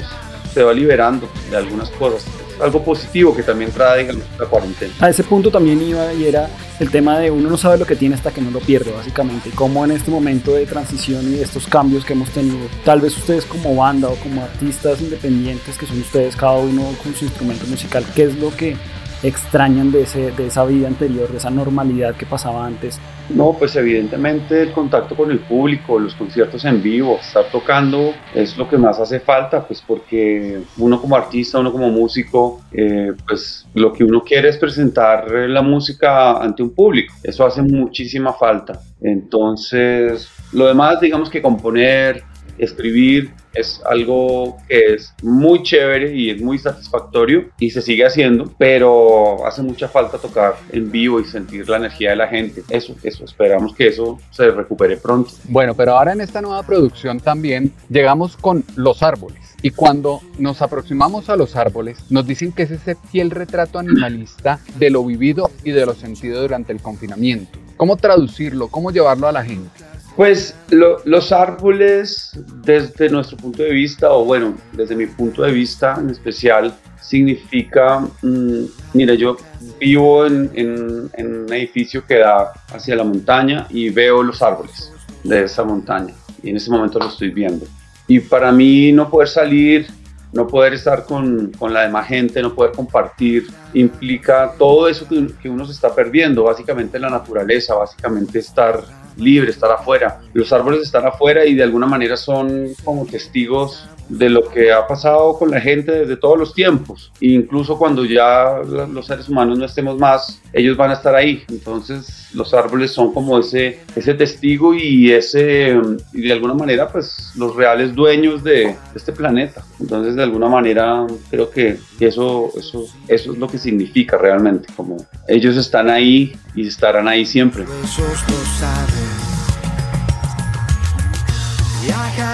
se 0.53 0.63
va 0.63 0.73
liberando 0.73 1.27
de 1.49 1.57
algunas 1.57 1.89
cosas 1.91 2.25
algo 2.61 2.83
positivo 2.83 3.35
que 3.35 3.43
también 3.43 3.71
trae 3.71 4.07
la 4.13 4.45
cuarentena. 4.45 4.93
A 4.99 5.09
ese 5.09 5.23
punto 5.23 5.51
también 5.51 5.81
iba 5.81 6.13
y 6.13 6.25
era 6.25 6.49
el 6.79 6.89
tema 6.91 7.19
de 7.19 7.31
uno 7.31 7.49
no 7.49 7.57
sabe 7.57 7.77
lo 7.77 7.85
que 7.85 7.95
tiene 7.95 8.15
hasta 8.15 8.31
que 8.31 8.41
no 8.41 8.51
lo 8.51 8.59
pierde, 8.59 8.91
básicamente. 8.91 9.49
Y 9.49 9.51
cómo 9.51 9.83
en 9.85 9.91
este 9.91 10.11
momento 10.11 10.53
de 10.53 10.65
transición 10.65 11.33
y 11.33 11.39
estos 11.39 11.67
cambios 11.67 12.05
que 12.05 12.13
hemos 12.13 12.29
tenido, 12.29 12.57
tal 12.83 13.01
vez 13.01 13.17
ustedes 13.17 13.45
como 13.45 13.75
banda 13.75 14.09
o 14.09 14.15
como 14.15 14.43
artistas 14.43 15.01
independientes 15.01 15.77
que 15.77 15.85
son 15.85 15.99
ustedes, 16.01 16.35
cada 16.35 16.57
uno 16.57 16.83
con 17.01 17.13
su 17.15 17.25
instrumento 17.25 17.65
musical, 17.67 18.05
¿qué 18.15 18.23
es 18.23 18.35
lo 18.37 18.55
que 18.55 18.75
extrañan 19.23 19.91
de, 19.91 20.03
ese, 20.03 20.31
de 20.31 20.47
esa 20.47 20.65
vida 20.65 20.87
anterior, 20.87 21.29
de 21.29 21.37
esa 21.37 21.49
normalidad 21.49 22.15
que 22.15 22.25
pasaba 22.25 22.65
antes? 22.65 22.99
No, 23.29 23.55
pues 23.57 23.75
evidentemente 23.77 24.61
el 24.61 24.73
contacto 24.73 25.15
con 25.15 25.31
el 25.31 25.39
público, 25.39 25.97
los 25.97 26.13
conciertos 26.13 26.65
en 26.65 26.83
vivo, 26.83 27.17
estar 27.19 27.45
tocando 27.51 28.13
es 28.35 28.57
lo 28.57 28.67
que 28.69 28.77
más 28.77 28.99
hace 28.99 29.21
falta, 29.21 29.65
pues 29.65 29.81
porque 29.81 30.61
uno 30.77 30.99
como 30.99 31.15
artista, 31.15 31.59
uno 31.59 31.71
como 31.71 31.89
músico, 31.89 32.61
eh, 32.73 33.13
pues 33.25 33.65
lo 33.73 33.93
que 33.93 34.03
uno 34.03 34.21
quiere 34.21 34.49
es 34.49 34.57
presentar 34.57 35.31
la 35.31 35.61
música 35.61 36.33
ante 36.33 36.63
un 36.63 36.71
público. 36.71 37.13
Eso 37.23 37.45
hace 37.45 37.61
muchísima 37.61 38.33
falta. 38.33 38.81
Entonces, 39.01 40.29
lo 40.51 40.67
demás, 40.67 40.99
digamos 40.99 41.29
que 41.29 41.41
componer, 41.41 42.23
escribir, 42.57 43.31
es 43.53 43.81
algo 43.85 44.57
que 44.67 44.95
es 44.95 45.13
muy 45.21 45.63
chévere 45.63 46.15
y 46.15 46.31
es 46.31 46.41
muy 46.41 46.57
satisfactorio 46.57 47.49
y 47.59 47.69
se 47.69 47.81
sigue 47.81 48.05
haciendo, 48.05 48.51
pero 48.57 49.45
hace 49.45 49.61
mucha 49.61 49.87
falta 49.87 50.17
tocar 50.17 50.55
en 50.71 50.91
vivo 50.91 51.19
y 51.19 51.25
sentir 51.25 51.69
la 51.69 51.77
energía 51.77 52.11
de 52.11 52.15
la 52.15 52.27
gente. 52.27 52.63
Eso, 52.69 52.95
eso, 53.03 53.25
esperamos 53.25 53.75
que 53.75 53.87
eso 53.87 54.19
se 54.31 54.49
recupere 54.51 54.97
pronto. 54.97 55.31
Bueno, 55.45 55.73
pero 55.75 55.97
ahora 55.97 56.13
en 56.13 56.21
esta 56.21 56.41
nueva 56.41 56.63
producción 56.63 57.19
también 57.19 57.71
llegamos 57.89 58.37
con 58.37 58.63
Los 58.75 59.03
Árboles. 59.03 59.53
Y 59.61 59.69
cuando 59.69 60.19
nos 60.37 60.61
aproximamos 60.61 61.29
a 61.29 61.37
los 61.37 61.55
árboles, 61.55 62.11
nos 62.11 62.27
dicen 62.27 62.51
que 62.51 62.63
es 62.63 62.71
ese 62.71 62.97
fiel 63.09 63.31
retrato 63.31 63.79
animalista 63.79 64.59
de 64.75 64.89
lo 64.89 65.05
vivido 65.05 65.51
y 65.63 65.71
de 65.71 65.85
lo 65.85 65.93
sentido 65.93 66.41
durante 66.41 66.73
el 66.73 66.81
confinamiento. 66.81 67.59
¿Cómo 67.77 67.95
traducirlo? 67.95 68.67
¿Cómo 68.67 68.91
llevarlo 68.91 69.25
a 69.25 69.31
la 69.31 69.45
gente? 69.45 69.69
Pues 70.15 70.55
lo, 70.69 70.99
los 71.05 71.31
árboles, 71.31 72.31
desde 72.63 73.09
nuestro 73.09 73.35
punto 73.37 73.63
de 73.63 73.71
vista, 73.71 74.11
o 74.11 74.23
bueno, 74.23 74.55
desde 74.73 74.95
mi 74.95 75.07
punto 75.07 75.41
de 75.41 75.51
vista 75.51 75.95
en 75.99 76.11
especial, 76.11 76.73
significa, 77.01 77.99
mmm, 78.21 78.65
mira, 78.93 79.15
yo 79.15 79.37
vivo 79.79 80.25
en, 80.25 81.09
un 81.17 81.53
edificio 81.53 82.05
que 82.05 82.19
da 82.19 82.53
hacia 82.69 82.95
la 82.95 83.03
montaña 83.03 83.65
y 83.69 83.89
veo 83.89 84.21
los 84.21 84.41
árboles 84.41 84.91
de 85.23 85.43
esa 85.43 85.63
montaña, 85.63 86.13
y 86.43 86.49
en 86.51 86.57
ese 86.57 86.69
momento 86.69 86.99
lo 86.99 87.07
estoy 87.07 87.31
viendo. 87.31 87.65
Y 88.07 88.19
para 88.19 88.51
mí 88.51 88.91
no 88.91 89.09
poder 89.09 89.29
salir, 89.29 89.87
no 90.31 90.47
poder 90.47 90.73
estar 90.73 91.05
con, 91.05 91.51
con 91.57 91.73
la 91.73 91.81
demás 91.81 92.07
gente, 92.07 92.41
no 92.41 92.53
poder 92.53 92.73
compartir, 92.73 93.47
implica 93.73 94.53
todo 94.59 94.87
eso 94.87 95.07
que, 95.07 95.27
que 95.41 95.49
uno 95.49 95.65
se 95.65 95.71
está 95.71 95.93
perdiendo, 95.93 96.43
básicamente 96.43 96.99
la 96.99 97.09
naturaleza, 97.09 97.73
básicamente 97.73 98.39
estar 98.39 98.83
libre, 99.17 99.51
estar 99.51 99.71
afuera. 99.71 100.21
Los 100.33 100.51
árboles 100.51 100.81
están 100.81 101.05
afuera 101.05 101.45
y 101.45 101.53
de 101.53 101.63
alguna 101.63 101.85
manera 101.85 102.17
son 102.17 102.69
como 102.83 103.05
testigos 103.05 103.87
de 104.09 104.29
lo 104.29 104.49
que 104.49 104.71
ha 104.71 104.85
pasado 104.85 105.37
con 105.37 105.51
la 105.51 105.61
gente 105.61 105.91
desde 105.91 106.17
todos 106.17 106.37
los 106.37 106.53
tiempos. 106.53 107.11
E 107.21 107.27
incluso 107.27 107.77
cuando 107.77 108.05
ya 108.05 108.61
los 108.65 109.07
seres 109.07 109.29
humanos 109.29 109.57
no 109.57 109.65
estemos 109.65 109.97
más, 109.97 110.41
ellos 110.51 110.77
van 110.77 110.91
a 110.91 110.93
estar 110.93 111.15
ahí. 111.15 111.43
Entonces 111.49 112.29
los 112.33 112.53
árboles 112.53 112.91
son 112.91 113.13
como 113.13 113.39
ese, 113.39 113.79
ese 113.95 114.13
testigo 114.13 114.73
y 114.73 115.11
ese, 115.11 115.79
de 116.11 116.33
alguna 116.33 116.53
manera, 116.53 116.87
pues 116.89 117.31
los 117.35 117.55
reales 117.55 117.95
dueños 117.95 118.43
de, 118.43 118.51
de 118.53 118.77
este 118.95 119.13
planeta. 119.13 119.63
Entonces 119.79 120.15
de 120.15 120.23
alguna 120.23 120.47
manera 120.47 121.05
creo 121.29 121.49
que 121.49 121.77
eso, 121.99 122.51
eso, 122.57 122.85
eso 123.07 123.31
es 123.31 123.37
lo 123.37 123.47
que 123.47 123.57
significa 123.57 124.17
realmente, 124.17 124.67
como 124.75 124.97
ellos 125.27 125.55
están 125.57 125.89
ahí 125.89 126.35
y 126.55 126.67
estarán 126.67 127.07
ahí 127.07 127.25
siempre. 127.25 127.63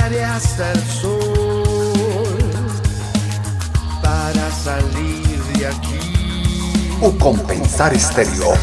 Viajaré 0.10 0.24
hasta 0.24 0.72
el 0.72 0.80
sol 0.80 2.38
para 4.02 4.52
salir 4.52 5.40
de 5.58 5.68
aquí. 5.68 6.00
O 7.02 7.12
compensar 7.18 7.94
estéreo. 7.94 8.54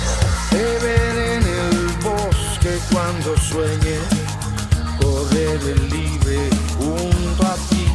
Te 0.51 0.57
veré 0.57 1.37
en 1.37 1.43
el 1.43 1.87
bosque 2.03 2.79
cuando 2.93 3.37
sueñe, 3.37 3.99
correré 5.01 5.75
libre 5.89 6.51
junto 6.79 7.47
a 7.47 7.55
ti. 7.69 7.87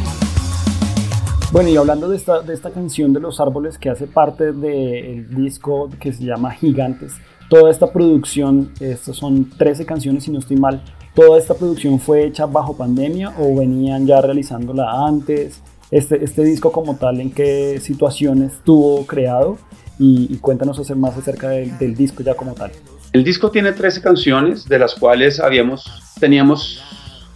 Bueno, 1.51 1.69
y 1.69 1.77
hablando 1.77 2.07
de 2.07 2.17
esta, 2.17 2.41
de 2.41 2.53
esta 2.53 2.71
canción 2.71 3.11
de 3.11 3.19
los 3.19 3.39
árboles 3.39 3.77
que 3.77 3.89
hace 3.89 4.07
parte 4.07 4.53
del 4.53 5.35
disco 5.35 5.89
que 5.99 6.13
se 6.13 6.23
llama 6.23 6.51
Gigantes, 6.51 7.13
toda 7.49 7.69
esta 7.69 7.91
producción, 7.91 8.71
estas 8.79 9.17
son 9.17 9.49
13 9.49 9.85
canciones 9.85 10.23
si 10.23 10.31
no 10.31 10.39
estoy 10.39 10.57
mal, 10.57 10.81
¿toda 11.13 11.37
esta 11.37 11.53
producción 11.53 11.99
fue 11.99 12.25
hecha 12.25 12.45
bajo 12.45 12.75
pandemia 12.75 13.33
o 13.39 13.55
venían 13.55 14.05
ya 14.05 14.21
realizándola 14.21 15.05
antes? 15.07 15.61
este, 15.91 16.23
este 16.23 16.43
disco 16.43 16.71
como 16.71 16.95
tal, 16.95 17.19
en 17.19 17.31
qué 17.31 17.79
situaciones 17.81 18.53
estuvo 18.53 19.05
creado 19.05 19.59
y, 19.99 20.37
cuéntanos 20.37 20.79
hacer 20.79 20.95
más 20.95 21.15
acerca 21.15 21.49
del, 21.49 21.95
disco 21.95 22.23
ya 22.23 22.33
como 22.33 22.55
tal. 22.55 22.71
El 23.13 23.23
disco 23.23 23.51
tiene 23.51 23.73
13 23.73 24.01
canciones, 24.01 24.67
de 24.67 24.79
las 24.79 24.95
cuales 24.95 25.39
habíamos, 25.39 26.15
teníamos 26.19 26.81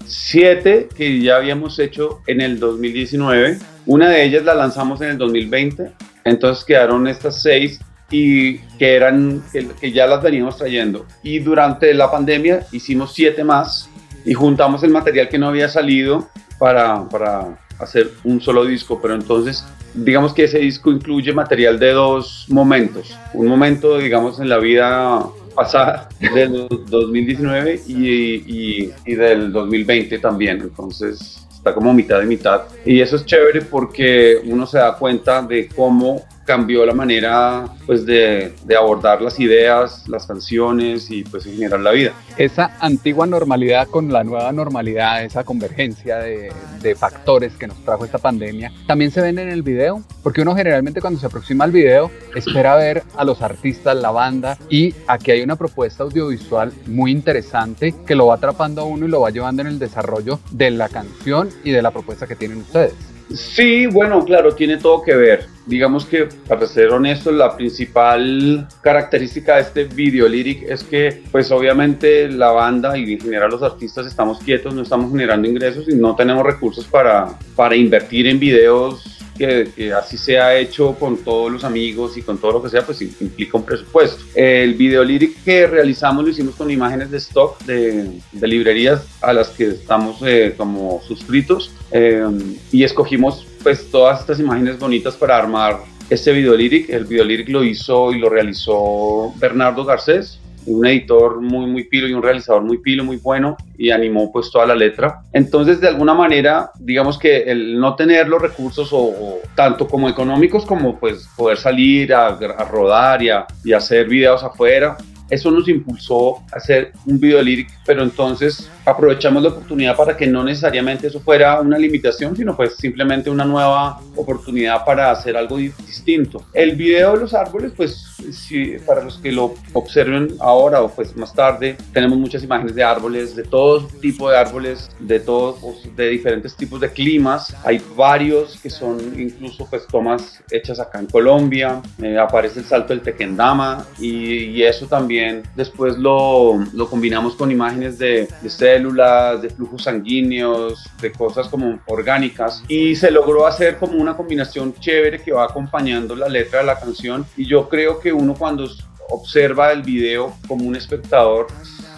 7 0.08 0.90
que 0.96 1.22
ya 1.22 1.36
habíamos 1.36 1.78
hecho 1.78 2.22
en 2.26 2.42
el 2.42 2.60
2019. 2.60 3.60
Una 3.86 4.10
de 4.10 4.24
ellas 4.24 4.44
la 4.46 4.56
lanzamos 4.56 5.02
en 5.02 5.10
el 5.10 5.18
2020, 5.20 5.92
entonces 6.24 6.64
quedaron 6.66 7.08
estas 7.08 7.42
6 7.44 7.80
y 8.12 8.60
que 8.78 8.96
eran 8.96 9.44
que, 9.80 9.92
ya 9.92 10.08
las 10.08 10.22
veníamos 10.22 10.58
trayendo. 10.58 11.06
Y 11.24 11.40
durante 11.40 11.94
la 11.94 12.12
pandemia 12.12 12.66
hicimos 12.72 13.14
7 13.14 13.44
más 13.44 13.90
y 14.26 14.34
juntamos 14.34 14.84
el 14.84 14.92
material 14.92 15.30
que 15.30 15.38
no 15.38 15.48
había 15.48 15.70
salido 15.70 16.30
para, 16.58 17.08
para 17.10 17.58
hacer 17.80 18.12
un 18.24 18.42
solo 18.42 18.66
disco, 18.66 19.00
pero 19.02 19.16
entonces 19.16 19.66
digamos 19.94 20.34
que 20.34 20.44
ese 20.44 20.60
disco 20.60 20.92
incluye 20.92 21.34
material 21.34 21.80
de 21.80 21.92
dos 21.92 22.46
momentos. 22.50 23.18
Un 23.34 23.48
momento, 23.48 23.98
digamos, 23.98 24.40
en 24.40 24.50
la 24.50 24.58
vida 24.58 25.26
pasada 25.56 26.10
del 26.20 26.68
2019 26.88 27.82
y, 27.88 28.92
y, 29.06 29.16
del 29.16 29.52
2020 29.52 30.20
también. 30.20 30.62
Entonces 30.62 31.48
está 31.54 31.74
como 31.74 31.94
mitad 31.94 32.20
de 32.20 32.26
mitad. 32.26 32.64
Y 32.86 33.00
eso 33.00 33.16
es 33.16 33.26
chévere 33.26 33.62
porque 33.62 34.40
uno 34.44 34.68
se 34.68 34.78
da 34.78 34.96
cuenta 34.98 35.42
de 35.42 35.68
cómo 35.70 36.24
cambió 36.46 36.86
la 36.86 36.94
manera 36.94 37.66
pues 37.86 38.06
de, 38.06 38.54
abordar 38.78 39.22
las 39.22 39.40
ideas, 39.40 40.08
las 40.08 40.26
canciones 40.26 41.10
y 41.10 41.24
pues 41.24 41.46
en 41.46 41.84
la 41.84 41.92
vida. 41.92 42.14
Esa 42.38 42.78
antigua 42.80 43.26
normalidad 43.26 43.88
con 43.88 44.12
la 44.12 44.24
nueva 44.24 44.52
normalidad, 44.52 45.24
esa 45.24 45.44
convergencia 45.44 46.18
de, 46.18 46.52
de, 46.82 46.96
factores 46.96 47.54
que 47.54 47.68
nos 47.68 47.84
trajo 47.84 48.06
esta 48.06 48.18
pandemia, 48.18 48.72
también 48.88 49.12
se 49.12 49.22
ven 49.22 49.40
en 49.40 49.50
el 49.50 49.64
video, 49.64 50.04
porque 50.24 50.42
uno 50.42 50.56
generalmente 50.56 51.02
cuando 51.02 51.20
se 51.20 51.26
aproxima 51.26 51.64
al 51.64 51.72
video 51.72 52.12
espera 52.36 52.76
ver 52.76 53.04
a 53.16 53.24
los 53.24 53.42
artistas, 53.42 53.96
la 53.98 54.12
banda 54.12 54.58
y 54.70 54.94
aquí 55.08 55.32
hay 55.32 55.42
una 55.42 55.56
propuesta 55.56 56.04
audiovisual 56.04 56.72
muy 56.86 57.12
interesante 57.12 57.96
que 58.06 58.16
lo 58.16 58.28
va 58.28 58.36
atrapando 58.36 58.82
a 58.82 58.86
uno 58.86 59.06
y 59.06 59.10
lo 59.10 59.22
va 59.22 59.32
llevando 59.32 59.62
en 59.62 59.70
el 59.70 59.80
desarrollo 59.80 60.40
de 60.52 60.72
la 60.72 60.90
canción 60.90 61.50
y 61.64 61.72
de 61.72 61.82
la 61.82 61.92
propuesta 61.92 62.28
que 62.28 62.36
tienen 62.36 62.60
ustedes. 62.60 63.15
Sí, 63.36 63.86
bueno, 63.86 64.24
claro, 64.24 64.56
tiene 64.56 64.78
todo 64.78 65.02
que 65.02 65.14
ver. 65.14 65.48
Digamos 65.66 66.06
que, 66.06 66.30
para 66.48 66.66
ser 66.68 66.90
honesto, 66.90 67.32
la 67.32 67.56
principal 67.56 68.68
característica 68.82 69.56
de 69.56 69.62
este 69.62 69.84
video 69.86 70.28
lyric 70.28 70.64
es 70.70 70.84
que, 70.84 71.24
pues 71.32 71.52
obviamente 71.52 72.30
la 72.30 72.52
banda 72.52 72.98
y 72.98 73.14
en 73.14 73.20
general 73.20 73.52
los 73.52 73.64
artistas 73.64 74.08
estamos 74.08 74.40
quietos, 74.40 74.74
no 74.74 74.84
estamos 74.84 75.12
generando 75.12 75.48
ingresos 75.48 75.90
y 75.90 75.96
no 75.96 76.16
tenemos 76.16 76.46
recursos 76.46 76.86
para, 76.86 77.38
para 77.56 77.76
invertir 77.76 78.28
en 78.28 78.40
videos 78.40 79.15
que, 79.38 79.94
así 79.94 80.18
se 80.18 80.40
ha 80.40 80.56
hecho 80.56 80.96
con 80.96 81.18
todos 81.18 81.52
los 81.52 81.64
amigos 81.64 82.18
y 82.18 82.22
con 82.22 82.38
todo 82.38 82.54
lo 82.54 82.64
que 82.64 82.70
sea, 82.70 82.86
pues 82.86 83.02
implica 83.02 83.58
un 83.58 83.64
presupuesto. 83.64 84.24
El 84.34 84.74
video 84.76 85.04
lyric 85.04 85.44
que 85.44 85.68
realizamos 85.68 86.24
lo 86.24 86.30
hicimos 86.30 86.56
con 86.56 86.72
imágenes 86.72 87.12
de 87.12 87.18
stock 87.18 87.60
de, 87.64 88.20
de 88.32 88.48
librerías 88.48 89.06
a 89.22 89.34
las 89.34 89.50
que 89.50 89.68
estamos 89.68 90.18
eh, 90.26 90.54
como 90.58 91.02
suscritos 91.08 91.72
eh, 91.92 92.26
y 92.72 92.84
escogimos 92.84 93.46
pues 93.64 93.90
todas 93.90 94.22
estas 94.22 94.40
imágenes 94.40 94.80
bonitas 94.80 95.16
para 95.16 95.38
armar 95.38 95.80
este 96.10 96.32
video 96.32 96.56
lyric. 96.56 96.90
El 96.90 97.06
video 97.06 97.26
lyric 97.26 97.50
lo 97.50 97.64
hizo 97.64 98.12
y 98.12 98.20
lo 98.20 98.30
realizó 98.30 99.34
Bernardo 99.38 99.84
Garcés, 99.86 100.40
un 100.66 100.86
editor 100.86 101.42
muy, 101.42 101.68
muy 101.68 101.84
pilo 101.84 102.08
y 102.08 102.14
un 102.14 102.24
realizador 102.24 102.64
muy 102.64 102.78
pilo, 102.80 103.04
muy 103.04 103.18
bueno, 103.18 103.58
y 103.78 103.92
animó 103.92 104.32
pues 104.32 104.52
toda 104.52 104.66
la 104.66 104.76
letra. 104.76 105.22
Entonces, 105.34 105.80
de 105.80 105.88
alguna 105.88 106.14
manera, 106.14 106.72
digamos 106.80 107.18
que 107.18 107.44
el 107.44 107.80
no 107.80 107.96
tener 107.96 108.28
los 108.28 108.42
recursos 108.42 108.90
o, 108.92 109.40
tanto 109.56 109.88
como 109.88 110.10
económicos 110.10 110.66
como 110.66 111.00
pues 111.00 111.30
poder 111.36 111.58
salir 111.58 112.14
a, 112.14 112.28
a 112.28 112.66
rodar 112.66 113.22
y, 113.22 113.30
a, 113.30 113.46
y 113.64 113.74
hacer 113.74 114.08
videos 114.08 114.44
afuera, 114.44 114.98
eso 115.30 115.50
nos 115.52 115.68
impulsó 115.68 116.38
a 116.52 116.58
hacer 116.58 116.92
un 117.06 117.20
video 117.20 117.42
lyric, 117.42 117.70
pero 117.86 118.04
entonces 118.04 118.70
aprovechamos 118.86 119.42
la 119.42 119.50
oportunidad 119.50 119.96
para 119.96 120.16
que 120.16 120.28
no 120.28 120.44
necesariamente 120.44 121.08
eso 121.08 121.20
fuera 121.20 121.60
una 121.60 121.78
limitación, 121.78 122.36
sino 122.36 122.56
pues 122.56 122.76
simplemente 122.76 123.30
una 123.30 123.44
nueva 123.44 124.00
oportunidad 124.16 124.86
para 124.86 125.12
hacer 125.12 125.36
algo 125.36 125.58
distinto. 125.58 126.46
El 126.54 126.76
video 126.76 127.14
de 127.14 127.22
los 127.22 127.34
árboles, 127.34 127.74
pues 127.76 128.16
si, 128.32 128.78
para 128.86 129.04
los 129.04 129.18
que 129.18 129.32
lo 129.32 129.56
observen 129.74 130.36
ahora 130.40 130.82
o 130.82 130.90
pues 130.90 131.16
más 131.16 131.34
tarde, 131.34 131.78
tenemos 131.92 132.18
muchas 132.18 132.44
imágenes 132.44 132.76
de 132.76 132.84
árboles, 132.84 133.36
de 133.36 133.44
todo 133.44 133.88
tipo 134.02 134.30
de 134.30 134.38
árboles, 134.38 134.90
de 135.00 135.20
todos, 135.20 135.58
de 135.96 136.10
diferentes 136.10 136.56
tipos 136.56 136.80
de 136.80 136.90
climas. 136.90 137.56
Hay 137.64 137.82
varios 137.96 138.60
que 138.62 138.70
son 138.70 139.00
incluso 139.20 139.68
pues 139.70 139.88
tomas 139.88 140.44
hechas 140.52 140.80
acá 140.80 141.00
en 141.00 141.08
Colombia. 141.08 141.82
Eh, 142.02 142.18
aparece 142.18 142.60
el 142.60 142.66
salto 142.66 142.94
del 142.94 143.02
Tequendama 143.02 143.86
y 144.00 144.62
eso 144.62 144.86
también 144.86 145.15
después 145.56 145.98
lo, 145.98 146.60
lo 146.74 146.90
combinamos 146.90 147.36
con 147.36 147.52
imágenes 147.52 147.98
de, 147.98 148.28
de, 148.42 148.50
células, 148.50 149.42
de 149.42 149.50
flujos 149.50 149.84
sanguíneos, 149.84 150.90
de 151.02 151.12
cosas 151.12 151.48
como 151.48 151.80
orgánicas. 151.88 152.64
Y 152.68 152.96
se 152.96 153.12
logró 153.12 153.46
hacer 153.46 153.78
como 153.78 153.98
una 153.98 154.16
combinación 154.16 154.74
chévere 154.74 155.22
que 155.22 155.32
va 155.32 155.46
acompañando 155.46 156.16
la 156.16 156.30
letra 156.30 156.60
de 156.60 156.66
la 156.66 156.80
canción. 156.80 157.26
Y 157.38 157.46
yo 157.46 157.70
creo 157.70 158.00
que 158.00 158.14
uno 158.14 158.34
cuando 158.34 158.70
observa 159.10 159.72
el 159.72 159.84
video 159.84 160.34
como 160.48 160.66
un 160.66 160.76
espectador 160.76 161.48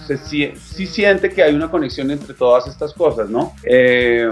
se, 0.07 0.55
sí 0.55 0.87
siente 0.87 1.29
que 1.29 1.43
hay 1.43 1.53
una 1.53 1.69
conexión 1.69 2.11
entre 2.11 2.33
todas 2.33 2.67
estas 2.67 2.93
cosas, 2.93 3.29
¿no? 3.29 3.53
Eh, 3.63 4.29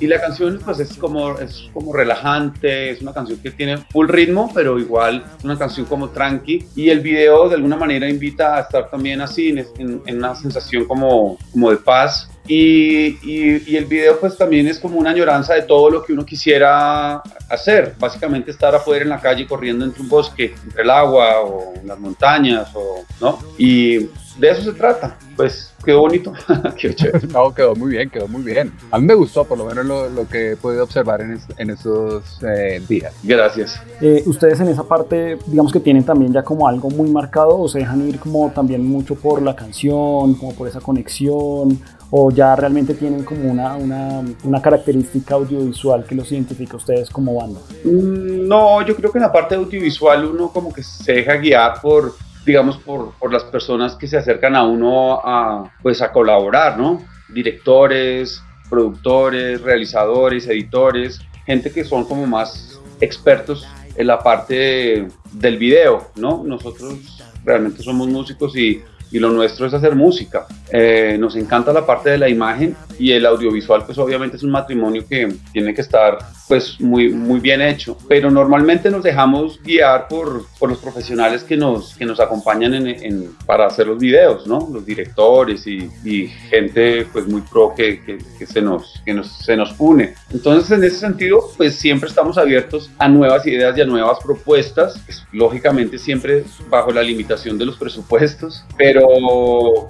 y 0.00 0.06
la 0.06 0.20
canción 0.20 0.60
pues 0.64 0.80
es 0.80 0.96
como, 0.96 1.38
es 1.38 1.68
como 1.72 1.92
relajante, 1.92 2.90
es 2.90 3.00
una 3.00 3.12
canción 3.12 3.38
que 3.38 3.50
tiene 3.50 3.78
full 3.90 4.08
ritmo, 4.08 4.50
pero 4.54 4.78
igual 4.78 5.24
una 5.44 5.58
canción 5.58 5.86
como 5.86 6.10
tranqui 6.10 6.66
y 6.74 6.90
el 6.90 7.00
video 7.00 7.48
de 7.48 7.56
alguna 7.56 7.76
manera 7.76 8.08
invita 8.08 8.56
a 8.56 8.60
estar 8.60 8.90
también 8.90 9.20
así 9.20 9.48
en, 9.48 10.02
en 10.06 10.16
una 10.16 10.34
sensación 10.34 10.84
como, 10.84 11.38
como 11.52 11.70
de 11.70 11.76
paz 11.76 12.28
y, 12.48 13.18
y, 13.28 13.76
el 13.76 13.86
video 13.86 14.20
pues 14.20 14.36
también 14.36 14.68
es 14.68 14.78
como 14.78 14.98
una 14.98 15.10
añoranza 15.10 15.54
de 15.54 15.62
todo 15.62 15.90
lo 15.90 16.04
que 16.04 16.12
uno 16.12 16.24
quisiera 16.24 17.16
hacer, 17.48 17.94
básicamente 17.98 18.52
estar 18.52 18.74
afuera 18.74 19.02
en 19.02 19.10
la 19.10 19.20
calle 19.20 19.46
corriendo 19.46 19.84
entre 19.84 20.02
un 20.02 20.08
bosque, 20.08 20.54
entre 20.64 20.82
el 20.82 20.90
agua 20.90 21.40
o 21.40 21.74
las 21.84 21.98
montañas, 21.98 22.68
o, 22.74 23.04
¿no? 23.20 23.38
Y 23.58 24.08
de 24.38 24.50
eso 24.50 24.62
se 24.62 24.72
trata, 24.72 25.16
pues 25.36 25.72
quedó 25.84 26.00
bonito, 26.00 26.32
quedó 26.78 26.92
chévere. 26.92 27.26
No, 27.28 27.54
quedó 27.54 27.74
muy 27.74 27.92
bien, 27.92 28.10
quedó 28.10 28.28
muy 28.28 28.42
bien. 28.42 28.72
A 28.90 28.98
mí 28.98 29.06
me 29.06 29.14
gustó 29.14 29.44
por 29.44 29.56
lo 29.56 29.64
menos 29.64 29.86
lo, 29.86 30.08
lo 30.10 30.28
que 30.28 30.52
he 30.52 30.56
podido 30.56 30.84
observar 30.84 31.20
en, 31.20 31.38
en 31.56 31.70
esos 31.70 32.42
eh, 32.42 32.82
días. 32.88 33.14
Gracias. 33.22 33.80
Eh, 34.00 34.22
ustedes 34.26 34.60
en 34.60 34.68
esa 34.68 34.84
parte, 34.84 35.38
digamos 35.46 35.72
que 35.72 35.80
tienen 35.80 36.04
también 36.04 36.32
ya 36.32 36.42
como 36.42 36.68
algo 36.68 36.90
muy 36.90 37.10
marcado 37.10 37.58
o 37.58 37.68
se 37.68 37.78
dejan 37.78 38.06
ir 38.08 38.18
como 38.18 38.50
también 38.50 38.86
mucho 38.86 39.14
por 39.14 39.40
la 39.42 39.56
canción, 39.56 40.34
como 40.34 40.54
por 40.54 40.68
esa 40.68 40.80
conexión 40.80 41.80
o 42.10 42.30
ya 42.30 42.54
realmente 42.54 42.94
tienen 42.94 43.24
como 43.24 43.50
una, 43.50 43.74
una, 43.76 44.22
una, 44.44 44.62
característica 44.62 45.34
audiovisual 45.34 46.04
que 46.04 46.14
los 46.14 46.30
identifica 46.30 46.74
a 46.74 46.76
ustedes 46.76 47.10
como 47.10 47.34
banda? 47.34 47.60
Mm, 47.84 48.46
no, 48.46 48.82
yo 48.82 48.94
creo 48.94 49.10
que 49.10 49.18
en 49.18 49.22
la 49.22 49.32
parte 49.32 49.54
audiovisual 49.54 50.24
uno 50.24 50.50
como 50.52 50.72
que 50.72 50.82
se 50.82 51.12
deja 51.14 51.34
guiar 51.34 51.80
por, 51.80 52.14
digamos, 52.46 52.78
por, 52.78 53.12
por 53.14 53.32
las 53.32 53.44
personas 53.44 53.96
que 53.96 54.06
se 54.06 54.16
acercan 54.16 54.54
a 54.54 54.62
uno 54.62 55.20
a, 55.22 55.70
pues, 55.82 56.00
a 56.00 56.12
colaborar, 56.12 56.78
¿no? 56.78 57.04
Directores, 57.28 58.40
productores, 58.70 59.60
realizadores, 59.60 60.46
editores, 60.46 61.20
gente 61.44 61.72
que 61.72 61.84
son 61.84 62.04
como 62.04 62.26
más 62.26 62.80
expertos 63.00 63.66
en 63.96 64.06
la 64.06 64.20
parte 64.20 65.08
del 65.32 65.58
video, 65.58 66.08
¿no? 66.14 66.42
Nosotros 66.44 67.22
realmente 67.44 67.82
somos 67.82 68.08
músicos 68.08 68.56
y 68.56 68.82
y 69.10 69.18
lo 69.18 69.30
nuestro 69.30 69.66
es 69.66 69.74
hacer 69.74 69.94
música. 69.94 70.46
Eh, 70.70 71.16
nos 71.18 71.36
encanta 71.36 71.72
la 71.72 71.86
parte 71.86 72.10
de 72.10 72.18
la 72.18 72.28
imagen 72.28 72.76
y 72.98 73.12
el 73.12 73.26
audiovisual 73.26 73.84
pues 73.84 73.98
obviamente 73.98 74.36
es 74.36 74.42
un 74.42 74.50
matrimonio 74.50 75.06
que 75.08 75.32
tiene 75.52 75.74
que 75.74 75.80
estar 75.80 76.18
pues 76.48 76.80
muy, 76.80 77.08
muy 77.10 77.40
bien 77.40 77.60
hecho, 77.60 77.96
pero 78.08 78.30
normalmente 78.30 78.90
nos 78.90 79.02
dejamos 79.02 79.60
guiar 79.62 80.08
por, 80.08 80.46
por 80.58 80.70
los 80.70 80.78
profesionales 80.78 81.42
que 81.42 81.56
nos, 81.56 81.94
que 81.96 82.04
nos 82.04 82.20
acompañan 82.20 82.74
en, 82.74 83.30
para 83.46 83.66
hacer 83.66 83.86
los 83.86 83.98
videos, 83.98 84.46
¿no? 84.46 84.68
Los 84.72 84.86
directores 84.86 85.66
y, 85.66 85.90
y 86.04 86.28
gente 86.28 87.06
pues 87.12 87.26
muy 87.26 87.40
pro 87.42 87.74
que, 87.76 88.00
que, 88.38 88.46
se, 88.46 88.62
nos, 88.62 89.02
que 89.04 89.12
nos, 89.12 89.28
se 89.28 89.56
nos 89.56 89.74
une. 89.78 90.14
Entonces 90.32 90.70
en 90.70 90.84
ese 90.84 90.96
sentido 90.96 91.50
pues 91.56 91.76
siempre 91.76 92.08
estamos 92.08 92.38
abiertos 92.38 92.90
a 92.98 93.08
nuevas 93.08 93.46
ideas 93.46 93.76
y 93.76 93.80
a 93.80 93.86
nuevas 93.86 94.18
propuestas, 94.22 95.00
pues, 95.04 95.24
lógicamente 95.32 95.98
siempre 95.98 96.44
bajo 96.68 96.92
la 96.92 97.02
limitación 97.02 97.58
de 97.58 97.66
los 97.66 97.76
presupuestos, 97.76 98.64
pero, 98.76 99.08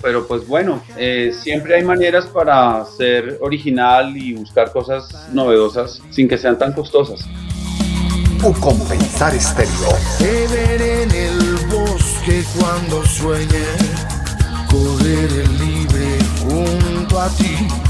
pero 0.03 0.27
pues 0.27 0.47
bueno, 0.47 0.83
eh, 0.97 1.33
siempre 1.35 1.77
hay 1.77 1.85
maneras 1.85 2.27
para 2.27 2.85
ser 2.85 3.39
original 3.41 4.17
y 4.17 4.33
buscar 4.35 4.73
cosas 4.73 5.29
novedosas 5.33 6.03
sin 6.11 6.29
que 6.29 6.39
sean 6.47 6.59
tan 6.59 6.73
costosas. 6.73 7.27
O 8.45 8.53
compensar 8.53 9.35
estéreo. 9.35 9.89
Te 10.19 10.47
veré 10.47 11.03
en 11.03 11.11
el 11.11 11.57
bosque 11.67 12.45
cuando 12.57 13.05
sueñe, 13.05 13.65
correr 14.71 15.49
libre 15.59 16.19
junto 16.45 17.21
a 17.21 17.29
ti. 17.31 17.86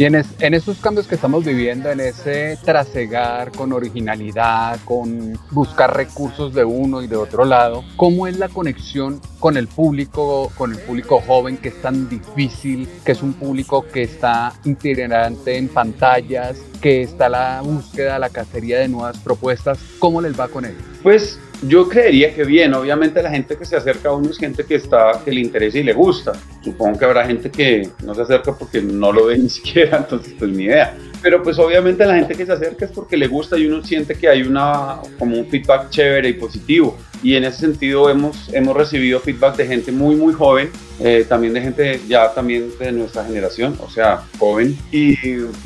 Y 0.00 0.06
en, 0.06 0.14
en 0.14 0.54
esos 0.54 0.78
cambios 0.78 1.06
que 1.06 1.14
estamos 1.14 1.44
viviendo, 1.44 1.90
en 1.90 2.00
ese 2.00 2.56
trasegar 2.64 3.52
con 3.52 3.70
originalidad, 3.74 4.80
con 4.86 5.38
buscar 5.50 5.94
recursos 5.94 6.54
de 6.54 6.64
uno 6.64 7.02
y 7.02 7.06
de 7.06 7.16
otro 7.16 7.44
lado, 7.44 7.84
¿cómo 7.96 8.26
es 8.26 8.38
la 8.38 8.48
conexión 8.48 9.20
con 9.38 9.58
el 9.58 9.68
público, 9.68 10.50
con 10.56 10.72
el 10.72 10.78
público 10.78 11.20
joven 11.20 11.58
que 11.58 11.68
es 11.68 11.82
tan 11.82 12.08
difícil, 12.08 12.88
que 13.04 13.12
es 13.12 13.22
un 13.22 13.34
público 13.34 13.84
que 13.92 14.04
está 14.04 14.54
itinerante 14.64 15.58
en 15.58 15.68
pantallas, 15.68 16.56
que 16.80 17.02
está 17.02 17.28
la 17.28 17.60
búsqueda, 17.60 18.18
la 18.18 18.30
cacería 18.30 18.78
de 18.78 18.88
nuevas 18.88 19.18
propuestas? 19.18 19.78
¿Cómo 19.98 20.22
les 20.22 20.40
va 20.40 20.48
con 20.48 20.64
ellos? 20.64 20.80
Pues 21.02 21.38
yo 21.62 21.88
creería 21.88 22.34
que 22.34 22.44
bien, 22.44 22.74
obviamente 22.74 23.22
la 23.22 23.30
gente 23.30 23.56
que 23.56 23.64
se 23.64 23.76
acerca 23.76 24.08
a 24.08 24.12
uno 24.12 24.30
es 24.30 24.38
gente 24.38 24.64
que 24.64 24.76
está, 24.76 25.20
que 25.24 25.30
le 25.30 25.40
interesa 25.40 25.78
y 25.78 25.82
le 25.82 25.92
gusta. 25.92 26.32
Supongo 26.62 26.98
que 26.98 27.04
habrá 27.04 27.26
gente 27.26 27.50
que 27.50 27.88
no 28.04 28.14
se 28.14 28.22
acerca 28.22 28.56
porque 28.56 28.80
no 28.80 29.12
lo 29.12 29.26
ve 29.26 29.38
ni 29.38 29.48
siquiera, 29.48 29.98
entonces 29.98 30.34
pues 30.38 30.50
ni 30.50 30.64
idea. 30.64 30.96
Pero 31.22 31.42
pues 31.42 31.58
obviamente 31.58 32.04
la 32.06 32.14
gente 32.14 32.34
que 32.34 32.46
se 32.46 32.52
acerca 32.52 32.86
es 32.86 32.92
porque 32.92 33.16
le 33.16 33.26
gusta 33.26 33.58
y 33.58 33.66
uno 33.66 33.84
siente 33.84 34.14
que 34.14 34.28
hay 34.28 34.42
una, 34.42 35.00
como 35.18 35.36
un 35.36 35.46
feedback 35.48 35.90
chévere 35.90 36.30
y 36.30 36.32
positivo. 36.34 36.96
Y 37.22 37.34
en 37.34 37.44
ese 37.44 37.58
sentido 37.58 38.08
hemos, 38.08 38.48
hemos 38.54 38.74
recibido 38.74 39.20
feedback 39.20 39.56
de 39.56 39.66
gente 39.66 39.92
muy, 39.92 40.16
muy 40.16 40.32
joven, 40.32 40.70
eh, 41.00 41.26
también 41.28 41.52
de 41.52 41.60
gente 41.60 42.00
ya 42.08 42.32
también 42.32 42.70
de 42.78 42.92
nuestra 42.92 43.24
generación, 43.24 43.76
o 43.80 43.90
sea, 43.90 44.22
joven. 44.38 44.78
Y, 44.90 45.12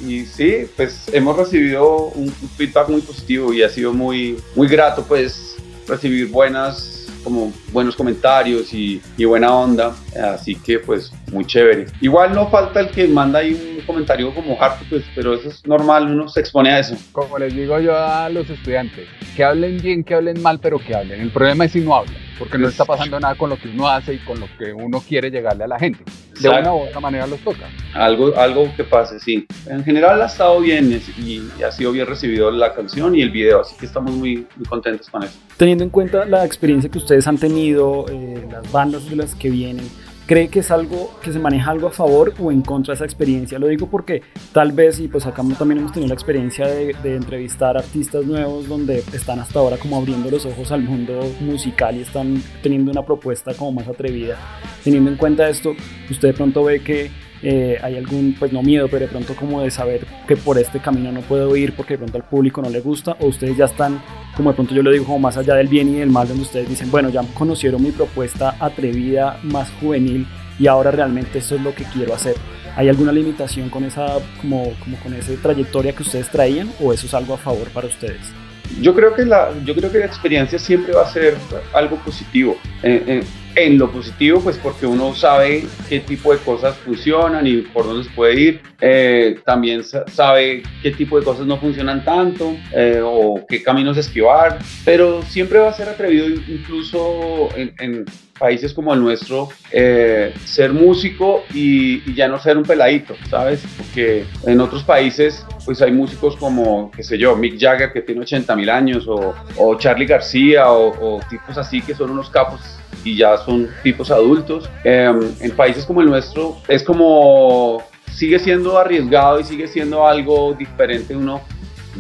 y 0.04 0.26
sí, 0.26 0.66
pues 0.76 1.04
hemos 1.12 1.36
recibido 1.36 2.06
un, 2.06 2.32
feedback 2.56 2.88
muy 2.88 3.00
positivo 3.02 3.52
y 3.52 3.62
ha 3.62 3.68
sido 3.68 3.92
muy, 3.92 4.36
muy 4.56 4.66
grato 4.66 5.04
pues 5.06 5.56
recibir 5.88 6.28
buenas 6.28 7.00
como 7.22 7.52
buenos 7.72 7.96
comentarios 7.96 8.74
y, 8.74 9.00
y, 9.16 9.24
buena 9.24 9.54
onda, 9.54 9.94
así 10.34 10.56
que 10.56 10.78
pues 10.78 11.10
muy 11.32 11.46
chévere. 11.46 11.86
Igual 12.02 12.34
no 12.34 12.50
falta 12.50 12.80
el 12.80 12.90
que 12.90 13.08
manda 13.08 13.38
ahí 13.38 13.78
un 13.78 13.86
comentario 13.86 14.34
como 14.34 14.62
harto, 14.62 14.84
pues, 14.90 15.04
pero 15.14 15.32
eso 15.32 15.48
es 15.48 15.66
normal, 15.66 16.10
uno 16.10 16.28
se 16.28 16.40
expone 16.40 16.70
a 16.70 16.80
eso. 16.80 16.96
Como 17.12 17.38
les 17.38 17.54
digo 17.54 17.80
yo 17.80 17.96
a 17.96 18.28
los 18.28 18.48
estudiantes, 18.50 19.08
que 19.34 19.42
hablen 19.42 19.78
bien, 19.78 20.04
que 20.04 20.14
hablen 20.14 20.42
mal, 20.42 20.58
pero 20.60 20.78
que 20.78 20.94
hablen. 20.94 21.20
El 21.20 21.30
problema 21.30 21.64
es 21.64 21.72
si 21.72 21.80
no 21.80 21.96
hablan 21.96 22.24
porque 22.38 22.58
no 22.58 22.68
está 22.68 22.84
pasando 22.84 23.18
nada 23.20 23.34
con 23.34 23.50
lo 23.50 23.56
que 23.56 23.68
uno 23.68 23.88
hace 23.88 24.14
y 24.14 24.18
con 24.18 24.40
lo 24.40 24.46
que 24.58 24.72
uno 24.72 25.00
quiere 25.00 25.30
llegarle 25.30 25.64
a 25.64 25.68
la 25.68 25.78
gente. 25.78 26.04
De 26.40 26.48
una 26.48 26.74
u 26.74 26.80
otra 26.80 27.00
manera 27.00 27.26
los 27.26 27.40
toca. 27.40 27.68
Algo, 27.94 28.36
algo 28.36 28.68
que 28.76 28.84
pase, 28.84 29.20
sí. 29.20 29.46
En 29.66 29.84
general 29.84 30.20
ha 30.20 30.26
estado 30.26 30.60
bien 30.60 31.00
y, 31.18 31.62
ha 31.62 31.70
sido 31.70 31.92
bien 31.92 32.06
recibido 32.06 32.50
la 32.50 32.74
canción 32.74 33.14
y 33.14 33.22
el 33.22 33.30
video, 33.30 33.60
así 33.60 33.76
que 33.76 33.86
estamos 33.86 34.12
muy, 34.12 34.46
muy 34.56 34.66
contentos 34.66 35.08
con 35.08 35.22
eso. 35.22 35.38
Teniendo 35.56 35.84
en 35.84 35.90
cuenta 35.90 36.24
la 36.24 36.44
experiencia 36.44 36.90
que 36.90 36.98
ustedes 36.98 37.26
han 37.26 37.38
tenido, 37.38 38.06
eh, 38.10 38.46
las 38.50 38.70
bandas 38.70 39.08
de 39.08 39.16
las 39.16 39.34
que 39.34 39.50
vienen, 39.50 39.88
cree 40.26 40.48
que 40.48 40.60
es 40.60 40.70
algo 40.70 41.10
que 41.22 41.32
se 41.32 41.38
maneja 41.38 41.70
algo 41.70 41.88
a 41.88 41.90
favor 41.90 42.34
o 42.38 42.50
en 42.50 42.62
contra 42.62 42.92
de 42.92 42.96
esa 42.96 43.04
experiencia. 43.04 43.58
Lo 43.58 43.66
digo 43.66 43.88
porque 43.88 44.22
tal 44.52 44.72
vez, 44.72 45.00
y 45.00 45.08
pues 45.08 45.26
acá 45.26 45.42
también 45.58 45.78
hemos 45.78 45.92
tenido 45.92 46.08
la 46.08 46.14
experiencia 46.14 46.66
de, 46.66 46.94
de, 47.02 47.16
entrevistar 47.16 47.76
artistas 47.76 48.24
nuevos 48.24 48.68
donde 48.68 48.98
están 49.12 49.38
hasta 49.40 49.58
ahora 49.58 49.76
como 49.76 49.96
abriendo 49.96 50.30
los 50.30 50.46
ojos 50.46 50.72
al 50.72 50.82
mundo 50.82 51.20
musical 51.40 51.96
y 51.96 52.02
están 52.02 52.42
teniendo 52.62 52.90
una 52.90 53.02
propuesta 53.02 53.54
como 53.54 53.72
más 53.72 53.88
atrevida. 53.88 54.36
Teniendo 54.82 55.10
en 55.10 55.16
cuenta 55.16 55.48
esto, 55.48 55.74
usted 56.10 56.28
de 56.28 56.34
pronto 56.34 56.64
ve 56.64 56.80
que 56.82 57.10
eh, 57.44 57.78
hay 57.82 57.96
algún, 57.96 58.34
pues 58.38 58.52
no 58.52 58.62
miedo, 58.62 58.88
pero 58.88 59.04
de 59.04 59.08
pronto 59.08 59.36
como 59.36 59.60
de 59.60 59.70
saber 59.70 60.06
que 60.26 60.34
por 60.34 60.58
este 60.58 60.80
camino 60.80 61.12
no 61.12 61.20
puedo 61.20 61.54
ir 61.56 61.76
porque 61.76 61.94
de 61.94 61.98
pronto 61.98 62.16
al 62.16 62.24
público 62.24 62.62
no 62.62 62.70
le 62.70 62.80
gusta, 62.80 63.16
o 63.20 63.26
ustedes 63.26 63.56
ya 63.56 63.66
están, 63.66 64.02
como 64.34 64.50
de 64.50 64.54
pronto 64.54 64.74
yo 64.74 64.82
lo 64.82 64.90
digo, 64.90 65.04
como 65.04 65.18
más 65.18 65.36
allá 65.36 65.54
del 65.54 65.68
bien 65.68 65.90
y 65.90 65.98
del 65.98 66.10
mal, 66.10 66.26
donde 66.26 66.42
ustedes 66.42 66.68
dicen, 66.68 66.90
bueno, 66.90 67.10
ya 67.10 67.22
conocieron 67.34 67.82
mi 67.82 67.90
propuesta 67.90 68.56
atrevida, 68.58 69.38
más 69.42 69.70
juvenil, 69.80 70.26
y 70.58 70.66
ahora 70.68 70.90
realmente 70.90 71.38
esto 71.38 71.56
es 71.56 71.60
lo 71.60 71.74
que 71.74 71.84
quiero 71.84 72.14
hacer. 72.14 72.34
¿Hay 72.76 72.88
alguna 72.88 73.12
limitación 73.12 73.68
con 73.68 73.84
esa, 73.84 74.06
como, 74.40 74.72
como 74.82 74.96
con 75.00 75.12
esa 75.14 75.32
trayectoria 75.42 75.92
que 75.92 76.02
ustedes 76.02 76.30
traían, 76.30 76.70
o 76.80 76.92
eso 76.92 77.06
es 77.06 77.14
algo 77.14 77.34
a 77.34 77.38
favor 77.38 77.68
para 77.68 77.88
ustedes? 77.88 78.32
Yo 78.80 78.94
creo 78.94 79.14
que 79.14 79.24
la, 79.24 79.50
yo 79.64 79.74
creo 79.74 79.90
que 79.90 79.98
la 79.98 80.06
experiencia 80.06 80.58
siempre 80.58 80.94
va 80.94 81.02
a 81.02 81.10
ser 81.10 81.36
algo 81.72 81.96
positivo. 81.96 82.56
Eh, 82.82 83.02
eh, 83.06 83.24
en 83.56 83.78
lo 83.78 83.90
positivo, 83.90 84.40
pues 84.40 84.58
porque 84.58 84.86
uno 84.86 85.14
sabe 85.14 85.64
qué 85.88 86.00
tipo 86.00 86.32
de 86.32 86.38
cosas 86.38 86.76
funcionan 86.78 87.46
y 87.46 87.58
por 87.58 87.84
dónde 87.84 88.04
se 88.04 88.10
puede 88.10 88.40
ir. 88.40 88.60
Eh, 88.80 89.38
también 89.44 89.82
sabe 89.84 90.62
qué 90.82 90.90
tipo 90.90 91.18
de 91.18 91.24
cosas 91.24 91.46
no 91.46 91.58
funcionan 91.58 92.04
tanto 92.04 92.56
eh, 92.72 93.00
o 93.02 93.44
qué 93.48 93.62
caminos 93.62 93.96
esquivar, 93.96 94.58
pero 94.84 95.22
siempre 95.22 95.58
va 95.58 95.68
a 95.68 95.72
ser 95.72 95.88
atrevido 95.88 96.26
incluso 96.26 97.48
en, 97.56 98.04
países 98.38 98.72
como 98.72 98.92
el 98.94 99.00
nuestro 99.00 99.48
eh, 99.70 100.34
ser 100.44 100.72
músico 100.72 101.42
y, 101.52 102.14
ya 102.14 102.28
no 102.28 102.38
ser 102.38 102.56
un 102.56 102.64
peladito, 102.64 103.14
¿sabes? 103.28 103.64
Porque 103.76 104.24
en 104.46 104.60
otros 104.60 104.84
países 104.84 105.44
pues 105.64 105.80
hay 105.82 105.92
músicos 105.92 106.36
como, 106.36 106.90
qué 106.90 107.02
sé 107.02 107.18
yo, 107.18 107.34
Mick 107.36 107.58
Jagger 107.58 107.92
que 107.92 108.02
tiene 108.02 108.20
80 108.20 108.54
mil 108.56 108.70
años 108.70 109.06
o, 109.08 109.34
o 109.56 109.78
Charlie 109.78 110.06
García 110.06 110.70
o, 110.70 111.16
o 111.16 111.20
tipos 111.28 111.56
así 111.56 111.80
que 111.80 111.94
son 111.94 112.10
unos 112.10 112.30
capos 112.30 112.60
y 113.04 113.16
ya 113.16 113.36
son 113.38 113.68
tipos 113.82 114.10
adultos. 114.10 114.68
Em, 114.82 115.20
en 115.40 115.50
países 115.52 115.84
como 115.84 116.00
el 116.00 116.08
nuestro 116.08 116.56
es 116.68 116.82
como 116.82 117.82
sigue 118.12 118.38
siendo 118.38 118.78
arriesgado 118.78 119.40
y 119.40 119.44
sigue 119.44 119.68
siendo 119.68 120.06
algo 120.06 120.54
diferente 120.54 121.16
uno 121.16 121.40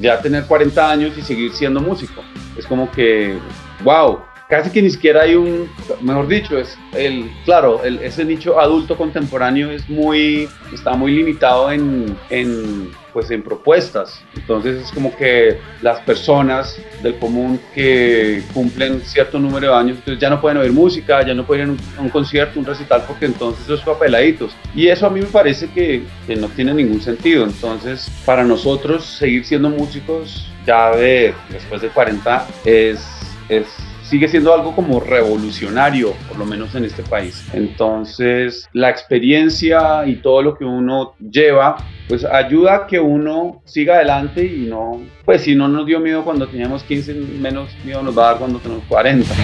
ya 0.00 0.20
tener 0.20 0.44
40 0.44 0.90
años 0.90 1.18
y 1.18 1.22
seguir 1.22 1.52
siendo 1.52 1.80
músico. 1.80 2.22
Es 2.56 2.66
como 2.66 2.90
que, 2.90 3.38
wow, 3.82 4.20
casi 4.48 4.70
que 4.70 4.82
ni 4.82 4.90
siquiera 4.90 5.22
hay 5.22 5.34
un, 5.34 5.68
mejor 6.00 6.28
dicho, 6.28 6.58
es 6.58 6.76
el, 6.92 7.30
claro, 7.44 7.82
ese 7.84 8.24
nicho 8.24 8.60
adulto 8.60 8.96
contemporáneo 8.96 9.70
es 9.70 9.88
muy, 9.88 10.48
está 10.72 10.94
muy 10.94 11.12
limitado 11.12 11.70
en, 11.72 12.16
en, 12.30 12.90
pues 13.12 13.30
en 13.30 13.42
propuestas. 13.42 14.20
Entonces 14.36 14.82
es 14.82 14.92
como 14.92 15.16
que 15.16 15.58
las 15.80 16.00
personas 16.00 16.78
del 17.02 17.16
común 17.18 17.58
que 17.74 18.42
cumplen 18.52 19.00
cierto 19.00 19.38
número 19.38 19.68
de 19.68 19.74
años, 19.74 19.96
entonces 19.98 20.20
ya 20.20 20.28
no 20.28 20.40
pueden 20.40 20.58
oír 20.58 20.72
música, 20.72 21.24
ya 21.24 21.32
no 21.32 21.46
pueden 21.46 21.72
ir 21.72 21.78
a 21.96 22.02
un, 22.02 22.08
concierto, 22.10 22.58
un 22.58 22.66
recital, 22.66 23.04
porque 23.06 23.26
entonces 23.26 23.64
eso 23.64 23.74
es 23.74 23.80
papeladitos. 23.80 24.54
Y 24.74 24.88
eso 24.88 25.06
a 25.06 25.10
mí 25.10 25.20
me 25.20 25.26
parece 25.26 25.70
que, 25.70 26.02
no 26.36 26.48
tiene 26.48 26.74
ningún 26.74 27.00
sentido. 27.00 27.44
Entonces, 27.44 28.10
para 28.26 28.44
nosotros 28.44 29.04
seguir 29.04 29.44
siendo 29.44 29.70
músicos 29.70 30.50
ya 30.66 30.94
de 30.96 31.34
después 31.50 31.82
de 31.82 31.88
40 31.88 32.46
es, 32.64 33.06
es 33.48 33.66
sigue 34.04 34.28
siendo 34.28 34.52
algo 34.52 34.74
como 34.74 35.00
revolucionario, 35.00 36.12
por 36.28 36.38
lo 36.38 36.44
menos 36.44 36.74
en 36.74 36.84
este 36.84 37.02
país. 37.02 37.44
Entonces, 37.52 38.68
la 38.72 38.90
experiencia 38.90 40.06
y 40.06 40.16
todo 40.16 40.42
lo 40.42 40.56
que 40.56 40.64
uno 40.64 41.14
lleva, 41.18 41.76
pues 42.08 42.24
ayuda 42.24 42.76
a 42.76 42.86
que 42.86 43.00
uno 43.00 43.62
siga 43.64 43.96
adelante 43.96 44.44
y 44.44 44.66
no, 44.66 45.00
pues 45.24 45.42
si 45.42 45.54
no 45.54 45.68
nos 45.68 45.86
dio 45.86 46.00
miedo 46.00 46.22
cuando 46.22 46.46
teníamos 46.46 46.82
15, 46.84 47.14
menos 47.14 47.70
miedo 47.84 48.02
nos 48.02 48.16
va 48.16 48.26
a 48.26 48.30
dar 48.30 48.38
cuando 48.38 48.58
tenemos 48.58 48.84
40. 48.84 49.34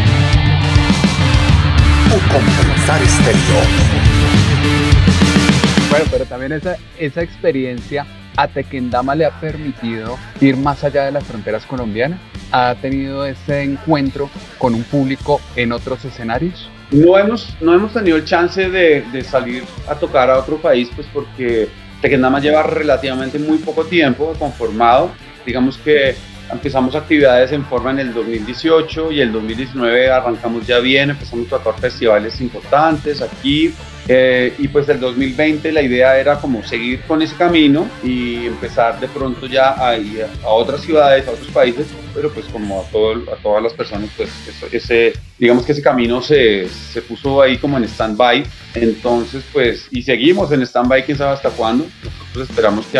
Bueno, 5.90 6.04
pero 6.10 6.24
también 6.24 6.52
esa, 6.52 6.76
esa 6.98 7.22
experiencia 7.22 8.06
a 8.36 8.48
Tequendama 8.48 9.14
le 9.14 9.24
ha 9.24 9.40
permitido 9.40 10.18
ir 10.40 10.56
más 10.56 10.84
allá 10.84 11.04
de 11.04 11.12
las 11.12 11.24
fronteras 11.24 11.66
colombianas? 11.66 12.20
¿Ha 12.52 12.74
tenido 12.76 13.24
ese 13.26 13.62
encuentro 13.62 14.28
con 14.58 14.74
un 14.74 14.82
público 14.82 15.40
en 15.56 15.72
otros 15.72 16.04
escenarios? 16.04 16.68
No 16.90 17.16
hemos, 17.16 17.56
no 17.60 17.72
hemos 17.74 17.92
tenido 17.92 18.16
el 18.16 18.24
chance 18.24 18.68
de, 18.68 19.02
de 19.12 19.22
salir 19.22 19.62
a 19.88 19.94
tocar 19.94 20.28
a 20.28 20.38
otro 20.38 20.56
país, 20.56 20.90
pues 20.94 21.06
porque 21.12 21.68
Tequendama 22.00 22.40
lleva 22.40 22.62
relativamente 22.62 23.38
muy 23.38 23.58
poco 23.58 23.84
tiempo 23.84 24.32
conformado. 24.38 25.10
Digamos 25.46 25.78
que 25.78 26.16
empezamos 26.52 26.94
actividades 26.94 27.52
en 27.52 27.64
forma 27.64 27.90
en 27.90 28.00
el 28.00 28.14
2018 28.14 29.12
y 29.12 29.20
el 29.20 29.32
2019 29.32 30.10
arrancamos 30.10 30.66
ya 30.66 30.78
bien, 30.78 31.10
empezamos 31.10 31.46
a 31.46 31.58
tocar 31.58 31.80
festivales 31.80 32.40
importantes 32.40 33.22
aquí, 33.22 33.72
eh, 34.08 34.54
y 34.58 34.66
pues 34.66 34.88
el 34.88 34.98
2020 34.98 35.70
la 35.70 35.82
idea 35.82 36.18
era 36.18 36.40
como 36.40 36.64
seguir 36.64 37.00
con 37.02 37.22
ese 37.22 37.36
camino 37.36 37.88
y 38.02 38.46
empezar 38.46 38.98
de 38.98 39.06
pronto 39.06 39.46
ya 39.46 39.74
a 39.86 39.96
ir 39.96 40.26
a 40.42 40.48
otras 40.48 40.80
ciudades, 40.80 41.28
a 41.28 41.30
otros 41.30 41.48
países, 41.48 41.86
pero 42.12 42.28
pues 42.32 42.46
como 42.46 42.80
a, 42.80 42.84
todo, 42.90 43.12
a 43.32 43.36
todas 43.40 43.62
las 43.62 43.72
personas, 43.72 44.10
pues 44.16 44.30
ese, 44.72 45.12
digamos 45.38 45.64
que 45.64 45.72
ese 45.72 45.82
camino 45.82 46.20
se, 46.22 46.68
se 46.68 47.02
puso 47.02 47.40
ahí 47.40 47.56
como 47.58 47.76
en 47.76 47.84
stand-by. 47.84 48.44
Entonces, 48.74 49.44
pues, 49.52 49.86
y 49.90 50.02
seguimos 50.02 50.50
en 50.52 50.62
stand-by, 50.62 51.04
quién 51.04 51.16
sabe 51.16 51.34
hasta 51.34 51.50
cuándo. 51.50 51.86
Nosotros 52.02 52.50
esperamos 52.50 52.86
que, 52.86 52.98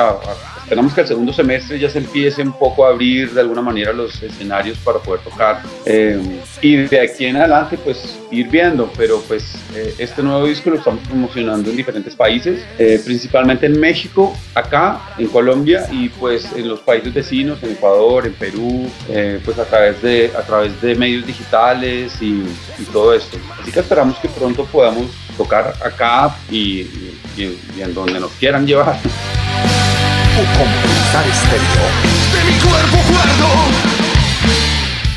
esperamos 0.71 0.95
que 0.95 1.01
el 1.01 1.09
segundo 1.09 1.33
semestre 1.33 1.81
ya 1.81 1.91
se 1.91 1.99
empiece 1.99 2.43
un 2.43 2.53
poco 2.53 2.87
a 2.87 2.91
abrir 2.91 3.33
de 3.33 3.41
alguna 3.41 3.61
manera 3.61 3.93
los 3.93 4.23
escenarios 4.23 4.79
para 4.79 5.01
poder 5.01 5.21
tocar. 5.23 5.63
Eh, 5.85 6.23
y 6.63 6.77
de 6.77 7.01
aquí 7.01 7.27
en 7.27 7.39
adelante, 7.39 7.77
pues, 7.77 8.21
ir 8.31 8.49
viendo, 8.49 8.89
pero 8.97 9.21
pues 9.27 9.57
eh, 9.75 9.97
este 9.99 10.23
nuevo 10.23 10.47
disco 10.47 10.71
lo 10.71 10.77
estamos 10.77 11.05
promocionando 11.09 11.71
en 11.71 11.77
diferentes 11.77 12.15
países, 12.15 12.65
eh, 12.79 13.01
principalmente 13.05 13.67
en 13.67 13.81
México, 13.81 14.33
acá, 14.55 15.01
en 15.19 15.27
Colombia 15.27 15.89
y 15.91 16.09
pues 16.09 16.47
en 16.55 16.69
los 16.69 16.79
países 16.79 17.13
vecinos, 17.13 17.61
en 17.65 17.73
Ecuador, 17.73 18.29
en 18.29 18.35
Perú, 18.35 18.89
eh, 19.09 19.41
pues 19.45 19.59
a 19.59 19.65
través, 19.65 20.01
de, 20.03 20.31
a 20.39 20.43
través 20.43 20.81
de 20.81 20.95
medios 20.95 21.27
digitales 21.27 22.13
y, 22.23 22.45
y, 22.79 22.85
todo 22.93 23.13
esto. 23.13 23.39
Así 23.61 23.73
que 23.73 23.81
esperamos 23.81 24.17
que 24.19 24.29
pronto 24.29 24.65
podamos 24.67 25.07
tocar 25.37 25.75
acá 25.85 26.37
y, 26.49 26.83
y, 27.37 27.59
y 27.77 27.83
en 27.83 27.93
donde 27.93 28.21
nos 28.21 28.31
quieran 28.35 28.65
llevar. 28.65 28.97
Compensar 30.45 31.27
estéreo. 31.29 31.85
De 32.33 32.45
mi 32.45 32.59
cuerpo 32.59 32.99
cuerdo. 33.13 33.90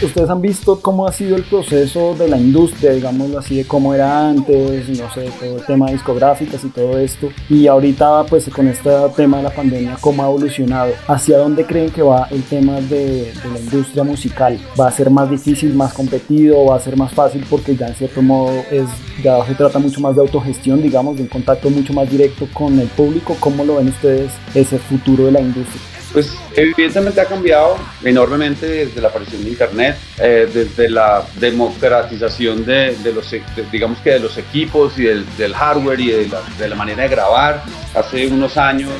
¿Ustedes 0.03 0.29
han 0.29 0.41
visto 0.41 0.81
cómo 0.81 1.07
ha 1.07 1.13
sido 1.13 1.37
el 1.37 1.43
proceso 1.43 2.13
de 2.15 2.27
la 2.27 2.37
industria, 2.37 2.91
digámoslo 2.91 3.39
así, 3.39 3.55
de 3.55 3.65
cómo 3.65 3.93
era 3.93 4.27
antes, 4.29 4.89
no 4.89 5.09
sé, 5.13 5.29
todo 5.39 5.57
el 5.57 5.65
tema 5.65 5.85
de 5.85 5.93
discográficas 5.93 6.63
y 6.65 6.69
todo 6.69 6.97
esto? 6.99 7.29
Y 7.49 7.67
ahorita, 7.67 8.25
pues 8.25 8.49
con 8.49 8.67
este 8.67 8.89
tema 9.15 9.37
de 9.37 9.43
la 9.43 9.49
pandemia, 9.49 9.97
¿cómo 10.01 10.21
ha 10.21 10.25
evolucionado? 10.25 10.91
¿Hacia 11.07 11.37
dónde 11.37 11.65
creen 11.65 11.89
que 11.89 12.01
va 12.01 12.27
el 12.31 12.43
tema 12.43 12.81
de, 12.81 13.31
de 13.31 13.49
la 13.53 13.59
industria 13.59 14.03
musical? 14.03 14.59
¿Va 14.79 14.87
a 14.87 14.91
ser 14.91 15.09
más 15.09 15.29
difícil, 15.29 15.73
más 15.73 15.93
competido? 15.93 16.65
¿Va 16.65 16.75
a 16.75 16.79
ser 16.79 16.97
más 16.97 17.13
fácil? 17.13 17.45
Porque 17.49 17.75
ya 17.75 17.87
en 17.87 17.95
cierto 17.95 18.21
modo 18.21 18.51
es, 18.71 18.87
ya 19.23 19.43
se 19.45 19.55
trata 19.55 19.79
mucho 19.79 20.01
más 20.01 20.15
de 20.15 20.21
autogestión, 20.21 20.81
digamos, 20.81 21.15
de 21.15 21.23
un 21.23 21.29
contacto 21.29 21.69
mucho 21.69 21.93
más 21.93 22.09
directo 22.09 22.45
con 22.53 22.77
el 22.77 22.87
público. 22.89 23.37
¿Cómo 23.39 23.63
lo 23.63 23.77
ven 23.77 23.87
ustedes 23.87 24.33
ese 24.53 24.79
futuro 24.79 25.25
de 25.25 25.31
la 25.31 25.41
industria? 25.41 25.92
Pues 26.13 26.31
evidentemente 26.55 27.19
ha 27.19 27.25
cambiado 27.25 27.75
enormemente 28.03 28.67
desde 28.67 29.01
la 29.01 29.07
aparición 29.07 29.43
de 29.43 29.49
Internet, 29.49 29.97
eh, 30.19 30.47
desde 30.53 30.87
la 30.87 31.25
democratización 31.39 32.63
de, 32.63 32.95
los, 33.15 33.31
de, 33.31 33.43
digamos 33.71 33.97
que 33.97 34.11
de 34.11 34.19
los 34.19 34.37
equipos 34.37 34.97
y 34.99 35.05
del, 35.05 35.53
hardware 35.55 35.99
y 35.99 36.11
de 36.11 36.27
la, 36.27 36.41
de 36.59 36.69
la, 36.69 36.75
manera 36.75 37.03
de 37.03 37.09
grabar. 37.09 37.63
Hace 37.95 38.27
unos 38.27 38.57
años, 38.57 38.91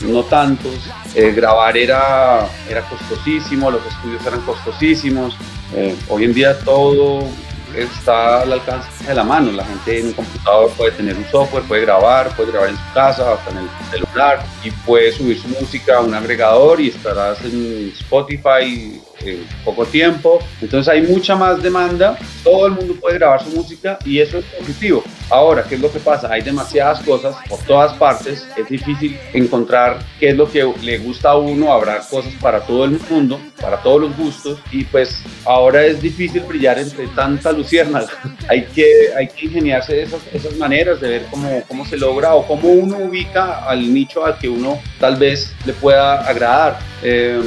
no 0.00 0.24
tantos, 0.24 0.74
eh, 1.14 1.30
grabar 1.30 1.76
era, 1.76 2.48
era 2.68 2.80
costosísimo, 2.82 3.70
los 3.70 3.86
estudios 3.86 4.26
eran 4.26 4.40
costosísimos. 4.40 5.36
Eh, 5.72 5.94
hoy 6.08 6.24
en 6.24 6.34
día 6.34 6.58
todo 6.58 7.28
está 7.82 8.42
al 8.42 8.52
alcance 8.52 9.06
de 9.06 9.14
la 9.14 9.24
mano. 9.24 9.52
La 9.52 9.64
gente 9.64 10.00
en 10.00 10.06
un 10.06 10.12
computador 10.12 10.70
puede 10.76 10.92
tener 10.92 11.16
un 11.16 11.24
software, 11.26 11.64
puede 11.64 11.82
grabar, 11.82 12.34
puede 12.36 12.52
grabar 12.52 12.70
en 12.70 12.76
su 12.76 12.94
casa, 12.94 13.32
hasta 13.32 13.50
en 13.50 13.58
el 13.58 13.68
celular 13.90 14.44
y 14.64 14.70
puede 14.70 15.12
subir 15.12 15.40
su 15.40 15.48
música 15.48 15.98
a 15.98 16.00
un 16.00 16.14
agregador 16.14 16.80
y 16.80 16.88
estarás 16.88 17.42
en 17.44 17.92
Spotify 17.98 19.00
en 19.20 19.46
poco 19.64 19.84
tiempo. 19.84 20.38
Entonces 20.60 20.92
hay 20.92 21.02
mucha 21.02 21.36
más 21.36 21.62
demanda, 21.62 22.18
todo 22.42 22.66
el 22.66 22.72
mundo 22.72 22.94
puede 23.00 23.18
grabar 23.18 23.42
su 23.42 23.50
música 23.50 23.98
y 24.04 24.20
eso 24.20 24.38
es 24.38 24.44
positivo. 24.44 25.02
Ahora, 25.28 25.64
¿qué 25.64 25.74
es 25.74 25.80
lo 25.80 25.90
que 25.90 25.98
pasa? 25.98 26.30
Hay 26.32 26.42
demasiadas 26.42 27.00
cosas 27.02 27.34
por 27.48 27.58
todas 27.60 27.92
partes, 27.94 28.46
es 28.56 28.68
difícil 28.68 29.18
encontrar 29.32 29.98
qué 30.20 30.28
es 30.28 30.36
lo 30.36 30.48
que 30.48 30.72
le 30.82 30.98
gusta 30.98 31.30
a 31.30 31.36
uno, 31.36 31.72
habrá 31.72 31.98
cosas 32.08 32.32
para 32.40 32.60
todo 32.60 32.84
el 32.84 33.00
mundo, 33.10 33.40
para 33.60 33.78
todos 33.82 34.02
los 34.02 34.16
gustos 34.16 34.60
y 34.70 34.84
pues 34.84 35.22
ahora 35.44 35.84
es 35.84 36.00
difícil 36.00 36.42
brillar 36.42 36.78
entre 36.78 37.08
tanta 37.08 37.50
lucierna. 37.50 38.04
hay, 38.48 38.66
que, 38.66 38.84
hay 39.16 39.26
que 39.26 39.46
ingeniarse 39.46 40.02
esas, 40.02 40.20
esas 40.32 40.56
maneras 40.56 41.00
de 41.00 41.08
ver 41.08 41.26
cómo, 41.28 41.62
cómo 41.66 41.84
se 41.84 41.96
logra 41.96 42.34
o 42.34 42.46
cómo 42.46 42.68
uno 42.68 42.98
ubica 42.98 43.64
al 43.66 43.92
nicho 43.92 44.24
al 44.24 44.38
que 44.38 44.48
uno 44.48 44.80
tal 45.00 45.16
vez 45.16 45.52
le 45.64 45.72
pueda 45.72 46.20
agradar. 46.20 46.78
Eh, 47.02 47.40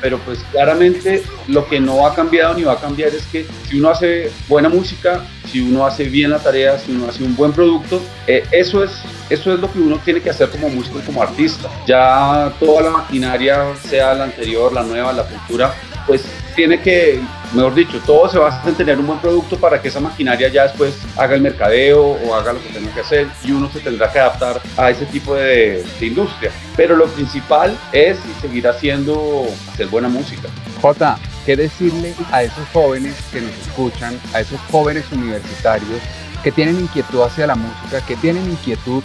pero 0.00 0.18
pues 0.18 0.40
claramente 0.50 1.22
lo 1.46 1.66
que 1.68 1.78
no 1.78 2.06
ha 2.06 2.14
cambiado 2.14 2.54
ni 2.54 2.62
va 2.64 2.72
a 2.72 2.80
cambiar 2.80 3.14
es 3.14 3.24
que 3.26 3.46
si 3.68 3.78
uno 3.78 3.90
hace 3.90 4.30
buena 4.48 4.68
música, 4.68 5.26
si 5.50 5.60
uno 5.60 5.86
hace 5.86 6.04
bien 6.04 6.30
la 6.30 6.38
tarea, 6.38 6.78
si 6.78 6.92
uno 6.92 7.08
hace 7.08 7.24
un 7.24 7.34
buen 7.34 7.52
producto, 7.52 8.00
eh, 8.26 8.44
eso, 8.52 8.84
es, 8.84 8.90
eso 9.28 9.52
es 9.52 9.60
lo 9.60 9.72
que 9.72 9.78
uno 9.78 9.98
tiene 10.04 10.20
que 10.20 10.30
hacer 10.30 10.48
como 10.50 10.68
músico 10.68 11.00
como 11.04 11.22
artista. 11.22 11.68
Ya 11.86 12.52
toda 12.60 12.82
la 12.82 12.90
maquinaria, 12.90 13.74
sea 13.88 14.14
la 14.14 14.24
anterior, 14.24 14.72
la 14.72 14.82
nueva, 14.82 15.12
la 15.12 15.24
cultura, 15.24 15.74
pues 16.06 16.24
tiene 16.54 16.80
que, 16.80 17.20
mejor 17.52 17.74
dicho, 17.74 18.00
todo 18.04 18.28
se 18.28 18.38
basa 18.38 18.68
en 18.68 18.74
tener 18.74 18.98
un 18.98 19.06
buen 19.06 19.18
producto 19.18 19.56
para 19.56 19.80
que 19.80 19.88
esa 19.88 20.00
maquinaria 20.00 20.48
ya 20.48 20.64
después 20.64 20.94
haga 21.16 21.34
el 21.34 21.40
mercadeo 21.40 22.02
o 22.02 22.34
haga 22.34 22.52
lo 22.52 22.62
que 22.62 22.68
tenga 22.68 22.92
que 22.92 23.00
hacer 23.00 23.28
y 23.44 23.52
uno 23.52 23.70
se 23.72 23.80
tendrá 23.80 24.10
que 24.12 24.18
adaptar 24.18 24.60
a 24.76 24.90
ese 24.90 25.06
tipo 25.06 25.34
de, 25.34 25.84
de 25.98 26.06
industria. 26.06 26.50
Pero 26.76 26.96
lo 26.96 27.06
principal 27.06 27.76
es 27.92 28.18
seguir 28.40 28.66
haciendo, 28.66 29.46
hacer 29.72 29.86
buena 29.86 30.08
música. 30.08 30.48
Jota, 30.80 31.18
¿qué 31.46 31.56
decirle 31.56 32.14
a 32.30 32.42
esos 32.42 32.68
jóvenes 32.72 33.14
que 33.32 33.40
nos 33.40 33.52
escuchan, 33.66 34.18
a 34.34 34.40
esos 34.40 34.60
jóvenes 34.70 35.04
universitarios 35.12 36.00
que 36.42 36.52
tienen 36.52 36.80
inquietud 36.80 37.22
hacia 37.22 37.46
la 37.46 37.54
música, 37.54 38.04
que 38.06 38.16
tienen 38.16 38.50
inquietud 38.50 39.02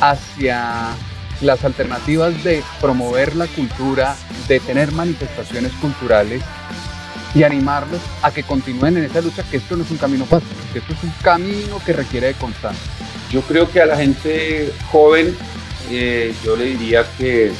hacia 0.00 0.90
las 1.40 1.64
alternativas 1.64 2.42
de 2.44 2.62
promover 2.80 3.36
la 3.36 3.46
cultura, 3.46 4.16
de 4.48 4.60
tener 4.60 4.92
manifestaciones 4.92 5.72
culturales 5.80 6.42
y 7.34 7.42
animarlos 7.42 8.00
a 8.22 8.30
que 8.30 8.42
continúen 8.42 8.96
en 8.96 9.04
esa 9.04 9.20
lucha, 9.20 9.42
que 9.50 9.58
esto 9.58 9.76
no 9.76 9.84
es 9.84 9.90
un 9.90 9.98
camino 9.98 10.24
fácil, 10.24 10.48
que 10.72 10.78
esto 10.78 10.92
es 10.94 11.02
un 11.02 11.12
camino 11.22 11.80
que 11.84 11.92
requiere 11.92 12.28
de 12.28 12.34
constancia. 12.34 12.82
Yo 13.30 13.42
creo 13.42 13.70
que 13.70 13.80
a 13.80 13.86
la 13.86 13.96
gente 13.96 14.72
joven 14.90 15.36
eh, 15.90 16.34
yo 16.44 16.56
le 16.56 16.64
diría 16.64 17.04
que 17.18 17.52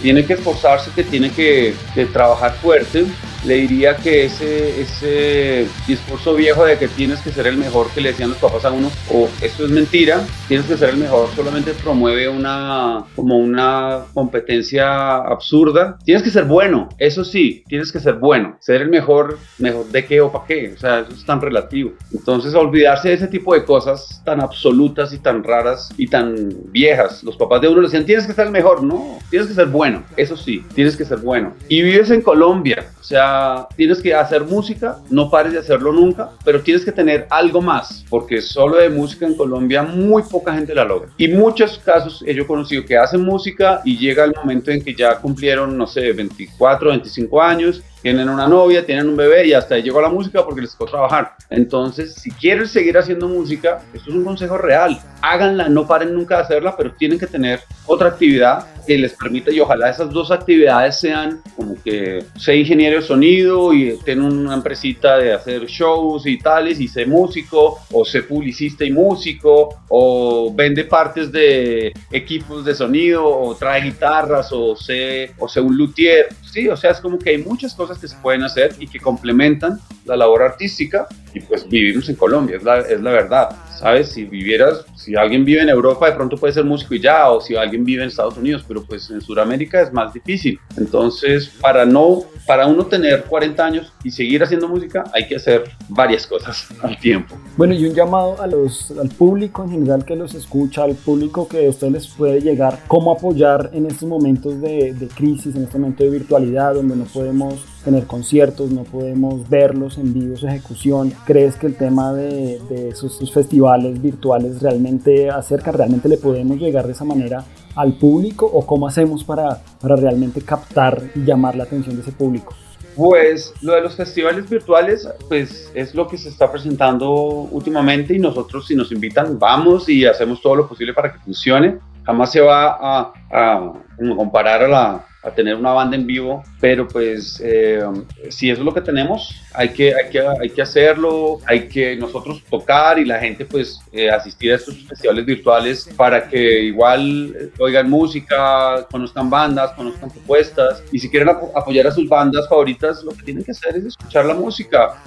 tiene 0.00 0.24
que 0.24 0.34
esforzarse, 0.34 0.90
que 0.94 1.04
tiene 1.04 1.30
que, 1.30 1.74
que 1.94 2.06
trabajar 2.06 2.54
fuerte, 2.54 3.04
le 3.44 3.54
diría 3.56 3.96
que 3.96 4.24
ese, 4.24 4.80
ese 4.80 5.68
discurso 5.86 6.34
viejo 6.34 6.64
de 6.64 6.78
que 6.78 6.88
tienes 6.88 7.20
que 7.20 7.30
ser 7.30 7.46
el 7.46 7.56
mejor 7.56 7.88
que 7.90 8.00
le 8.00 8.10
decían 8.10 8.30
los 8.30 8.38
papás 8.38 8.64
a 8.64 8.70
uno, 8.70 8.90
o 9.12 9.28
esto 9.40 9.64
es 9.64 9.70
mentira, 9.70 10.24
tienes 10.48 10.66
que 10.66 10.76
ser 10.76 10.90
el 10.90 10.96
mejor, 10.96 11.28
solamente 11.34 11.72
promueve 11.74 12.28
una, 12.28 13.04
como 13.14 13.38
una 13.38 14.04
competencia 14.14 15.16
absurda. 15.16 15.98
Tienes 16.04 16.22
que 16.22 16.30
ser 16.30 16.44
bueno, 16.44 16.88
eso 16.98 17.24
sí, 17.24 17.64
tienes 17.68 17.92
que 17.92 18.00
ser 18.00 18.14
bueno. 18.14 18.56
Ser 18.60 18.82
el 18.82 18.88
mejor, 18.88 19.38
mejor 19.58 19.86
de 19.86 20.04
qué 20.04 20.20
o 20.20 20.32
para 20.32 20.46
qué, 20.46 20.72
o 20.74 20.78
sea, 20.78 21.00
eso 21.00 21.12
es 21.12 21.24
tan 21.24 21.40
relativo. 21.40 21.92
Entonces, 22.12 22.54
olvidarse 22.54 23.08
de 23.08 23.14
ese 23.14 23.28
tipo 23.28 23.54
de 23.54 23.64
cosas 23.64 24.22
tan 24.24 24.40
absolutas 24.40 25.12
y 25.12 25.18
tan 25.18 25.44
raras 25.44 25.90
y 25.96 26.06
tan 26.06 26.50
viejas. 26.70 27.22
Los 27.22 27.36
papás 27.36 27.60
de 27.60 27.68
uno 27.68 27.80
le 27.80 27.88
decían, 27.88 28.06
tienes 28.06 28.26
que 28.26 28.32
ser 28.32 28.46
el 28.46 28.52
mejor, 28.52 28.82
no, 28.82 29.18
tienes 29.30 29.48
que 29.48 29.54
ser 29.54 29.66
bueno, 29.66 30.02
eso 30.16 30.36
sí, 30.36 30.64
tienes 30.74 30.96
que 30.96 31.04
ser 31.04 31.18
bueno. 31.18 31.54
Y 31.68 31.82
vives 31.82 32.10
en 32.10 32.22
Colombia, 32.22 32.86
o 33.00 33.04
sea, 33.04 33.33
tienes 33.76 34.00
que 34.00 34.14
hacer 34.14 34.44
música, 34.44 34.98
no 35.10 35.30
pares 35.30 35.52
de 35.52 35.58
hacerlo 35.58 35.92
nunca, 35.92 36.30
pero 36.44 36.62
tienes 36.62 36.84
que 36.84 36.92
tener 36.92 37.26
algo 37.30 37.60
más, 37.60 38.04
porque 38.08 38.40
solo 38.40 38.76
de 38.76 38.88
música 38.88 39.26
en 39.26 39.34
Colombia 39.34 39.82
muy 39.82 40.22
poca 40.22 40.54
gente 40.54 40.74
la 40.74 40.84
logra. 40.84 41.10
Y 41.16 41.28
muchos 41.28 41.78
casos 41.78 42.22
he 42.26 42.34
yo 42.34 42.46
conocido 42.46 42.84
que 42.84 42.96
hacen 42.96 43.22
música 43.22 43.80
y 43.84 43.96
llega 43.96 44.24
el 44.24 44.34
momento 44.34 44.70
en 44.70 44.82
que 44.82 44.94
ya 44.94 45.18
cumplieron, 45.18 45.76
no 45.76 45.86
sé, 45.86 46.12
24, 46.12 46.90
25 46.90 47.42
años 47.42 47.82
tienen 48.04 48.28
una 48.28 48.46
novia, 48.46 48.84
tienen 48.84 49.08
un 49.08 49.16
bebé 49.16 49.46
y 49.46 49.54
hasta 49.54 49.76
ahí 49.76 49.82
llegó 49.82 49.98
la 49.98 50.10
música 50.10 50.44
porque 50.44 50.60
les 50.60 50.72
tocó 50.72 50.84
trabajar. 50.84 51.36
Entonces, 51.48 52.12
si 52.12 52.30
quieren 52.30 52.68
seguir 52.68 52.98
haciendo 52.98 53.26
música, 53.26 53.80
esto 53.94 54.10
es 54.10 54.14
un 54.14 54.24
consejo 54.24 54.58
real. 54.58 55.00
Háganla, 55.22 55.70
no 55.70 55.86
paren 55.86 56.12
nunca 56.12 56.36
de 56.36 56.42
hacerla, 56.42 56.76
pero 56.76 56.92
tienen 56.92 57.18
que 57.18 57.26
tener 57.26 57.60
otra 57.86 58.08
actividad 58.08 58.66
que 58.86 58.98
les 58.98 59.14
permita 59.14 59.50
y 59.50 59.60
ojalá 59.60 59.88
esas 59.88 60.10
dos 60.10 60.30
actividades 60.30 61.00
sean 61.00 61.40
como 61.56 61.82
que 61.82 62.22
sé 62.36 62.56
ingeniero 62.56 63.00
de 63.00 63.06
sonido 63.06 63.72
y 63.72 63.98
tengo 64.04 64.26
una 64.26 64.52
empresita 64.52 65.16
de 65.16 65.32
hacer 65.32 65.64
shows 65.64 66.26
y 66.26 66.38
tales 66.38 66.80
y 66.80 66.88
sé 66.88 67.06
músico 67.06 67.78
o 67.90 68.04
sé 68.04 68.22
publicista 68.22 68.84
y 68.84 68.92
músico 68.92 69.82
o 69.88 70.52
vende 70.54 70.84
partes 70.84 71.32
de 71.32 71.94
equipos 72.10 72.64
de 72.66 72.74
sonido 72.74 73.26
o 73.26 73.54
trae 73.54 73.82
guitarras 73.82 74.52
o 74.52 74.76
sé 74.76 75.32
o 75.38 75.48
sé 75.48 75.62
un 75.62 75.76
luthier 75.76 76.28
sí 76.54 76.68
o 76.68 76.76
sea 76.76 76.92
es 76.92 77.00
como 77.00 77.18
que 77.18 77.30
hay 77.30 77.38
muchas 77.38 77.74
cosas 77.74 77.98
que 77.98 78.06
se 78.06 78.16
pueden 78.16 78.44
hacer 78.44 78.74
y 78.78 78.86
que 78.86 79.00
complementan 79.00 79.80
la 80.04 80.16
labor 80.16 80.42
artística 80.42 81.08
y 81.34 81.40
pues 81.40 81.68
vivimos 81.68 82.08
en 82.08 82.14
Colombia, 82.14 82.56
es 82.56 82.62
la, 82.62 82.78
es 82.78 83.00
la 83.00 83.10
verdad, 83.10 83.56
¿sabes? 83.78 84.08
Si 84.08 84.24
vivieras, 84.24 84.84
si 84.96 85.16
alguien 85.16 85.44
vive 85.44 85.62
en 85.62 85.68
Europa, 85.68 86.06
de 86.06 86.16
pronto 86.16 86.36
puede 86.36 86.52
ser 86.52 86.64
músico 86.64 86.94
y 86.94 87.00
ya, 87.00 87.30
o 87.30 87.40
si 87.40 87.56
alguien 87.56 87.84
vive 87.84 88.02
en 88.02 88.08
Estados 88.08 88.36
Unidos, 88.36 88.64
pero 88.66 88.84
pues 88.84 89.10
en 89.10 89.20
Sudamérica 89.20 89.80
es 89.80 89.92
más 89.92 90.12
difícil. 90.12 90.58
Entonces, 90.76 91.50
para 91.60 91.84
no, 91.84 92.22
para 92.46 92.66
uno 92.66 92.86
tener 92.86 93.24
40 93.24 93.64
años 93.64 93.92
y 94.02 94.10
seguir 94.10 94.42
haciendo 94.42 94.68
música, 94.68 95.04
hay 95.12 95.26
que 95.26 95.36
hacer 95.36 95.64
varias 95.88 96.26
cosas 96.26 96.66
al 96.82 96.98
tiempo. 96.98 97.36
Bueno, 97.56 97.74
y 97.74 97.86
un 97.86 97.94
llamado 97.94 98.40
a 98.40 98.46
los, 98.46 98.92
al 98.92 99.08
público 99.08 99.64
en 99.64 99.70
general 99.70 100.04
que 100.04 100.16
los 100.16 100.34
escucha, 100.34 100.84
al 100.84 100.94
público 100.94 101.48
que 101.48 101.66
a 101.66 101.70
ustedes 101.70 101.92
les 101.92 102.08
puede 102.08 102.40
llegar, 102.40 102.80
cómo 102.86 103.12
apoyar 103.12 103.70
en 103.72 103.86
estos 103.86 104.08
momentos 104.08 104.60
de, 104.60 104.94
de 104.94 105.08
crisis, 105.08 105.54
en 105.54 105.64
este 105.64 105.78
momento 105.78 106.04
de 106.04 106.10
virtualidad, 106.10 106.74
donde 106.74 106.96
no 106.96 107.04
podemos 107.04 107.73
tener 107.84 108.06
conciertos, 108.06 108.70
no 108.70 108.82
podemos 108.84 109.48
verlos 109.48 109.98
en 109.98 110.12
vivo, 110.12 110.36
su 110.36 110.48
ejecución. 110.48 111.12
¿Crees 111.26 111.56
que 111.56 111.66
el 111.66 111.76
tema 111.76 112.12
de, 112.12 112.60
de 112.68 112.88
esos, 112.88 113.16
esos, 113.16 113.32
festivales 113.32 114.00
virtuales 114.00 114.60
realmente 114.62 115.30
acerca, 115.30 115.70
realmente 115.70 116.08
le 116.08 116.16
podemos 116.16 116.58
llegar 116.58 116.86
de 116.86 116.92
esa 116.92 117.04
manera 117.04 117.44
al 117.76 117.92
público 117.94 118.46
o 118.46 118.66
cómo 118.66 118.86
hacemos 118.86 119.24
para, 119.24 119.60
para 119.80 119.96
realmente 119.96 120.40
captar 120.40 121.02
y 121.14 121.24
llamar 121.24 121.56
la 121.56 121.64
atención 121.64 121.94
de 121.96 122.02
ese 122.02 122.12
público? 122.12 122.54
Pues 122.96 123.52
lo 123.60 123.74
de 123.74 123.80
los 123.80 123.96
festivales 123.96 124.48
virtuales, 124.48 125.08
pues 125.28 125.70
es 125.74 125.94
lo 125.94 126.06
que 126.06 126.16
se 126.16 126.28
está 126.28 126.50
presentando 126.50 127.10
últimamente 127.12 128.14
y 128.14 128.20
nosotros 128.20 128.68
si 128.68 128.76
nos 128.76 128.92
invitan 128.92 129.36
vamos 129.38 129.88
y 129.88 130.04
hacemos 130.04 130.40
todo 130.40 130.54
lo 130.54 130.68
posible 130.68 130.94
para 130.94 131.12
que 131.12 131.18
funcione. 131.18 131.78
Jamás 132.04 132.30
se 132.30 132.40
va 132.40 132.76
a, 132.80 133.12
a 133.32 133.72
comparar 134.16 134.62
a 134.62 134.68
la, 134.68 135.06
a 135.24 135.30
tener 135.30 135.54
una 135.56 135.72
banda 135.72 135.96
en 135.96 136.06
vivo, 136.06 136.44
pero 136.60 136.86
pues 136.86 137.40
eh, 137.42 137.82
si 138.28 138.50
eso 138.50 138.60
es 138.60 138.64
lo 138.64 138.74
que 138.74 138.82
tenemos, 138.82 139.34
hay 139.54 139.70
que, 139.70 139.94
hay, 139.94 140.10
que, 140.10 140.20
hay 140.20 140.50
que 140.50 140.62
hacerlo, 140.62 141.38
hay 141.46 141.66
que 141.66 141.96
nosotros 141.96 142.42
tocar 142.50 142.98
y 142.98 143.06
la 143.06 143.18
gente 143.18 143.46
pues 143.46 143.80
eh, 143.92 144.10
asistir 144.10 144.52
a 144.52 144.56
estos 144.56 144.76
festivales 144.86 145.24
virtuales 145.24 145.88
para 145.96 146.28
que 146.28 146.64
igual 146.64 147.34
eh, 147.40 147.50
oigan 147.58 147.88
música, 147.88 148.86
conozcan 148.90 149.30
bandas, 149.30 149.72
conozcan 149.72 150.10
propuestas 150.10 150.82
y 150.92 150.98
si 150.98 151.08
quieren 151.08 151.30
apoyar 151.30 151.86
a 151.86 151.90
sus 151.90 152.06
bandas 152.06 152.46
favoritas, 152.46 153.02
lo 153.02 153.12
que 153.12 153.22
tienen 153.22 153.44
que 153.44 153.52
hacer 153.52 153.76
es 153.76 153.86
escuchar 153.86 154.26
la 154.26 154.34
música. 154.34 155.02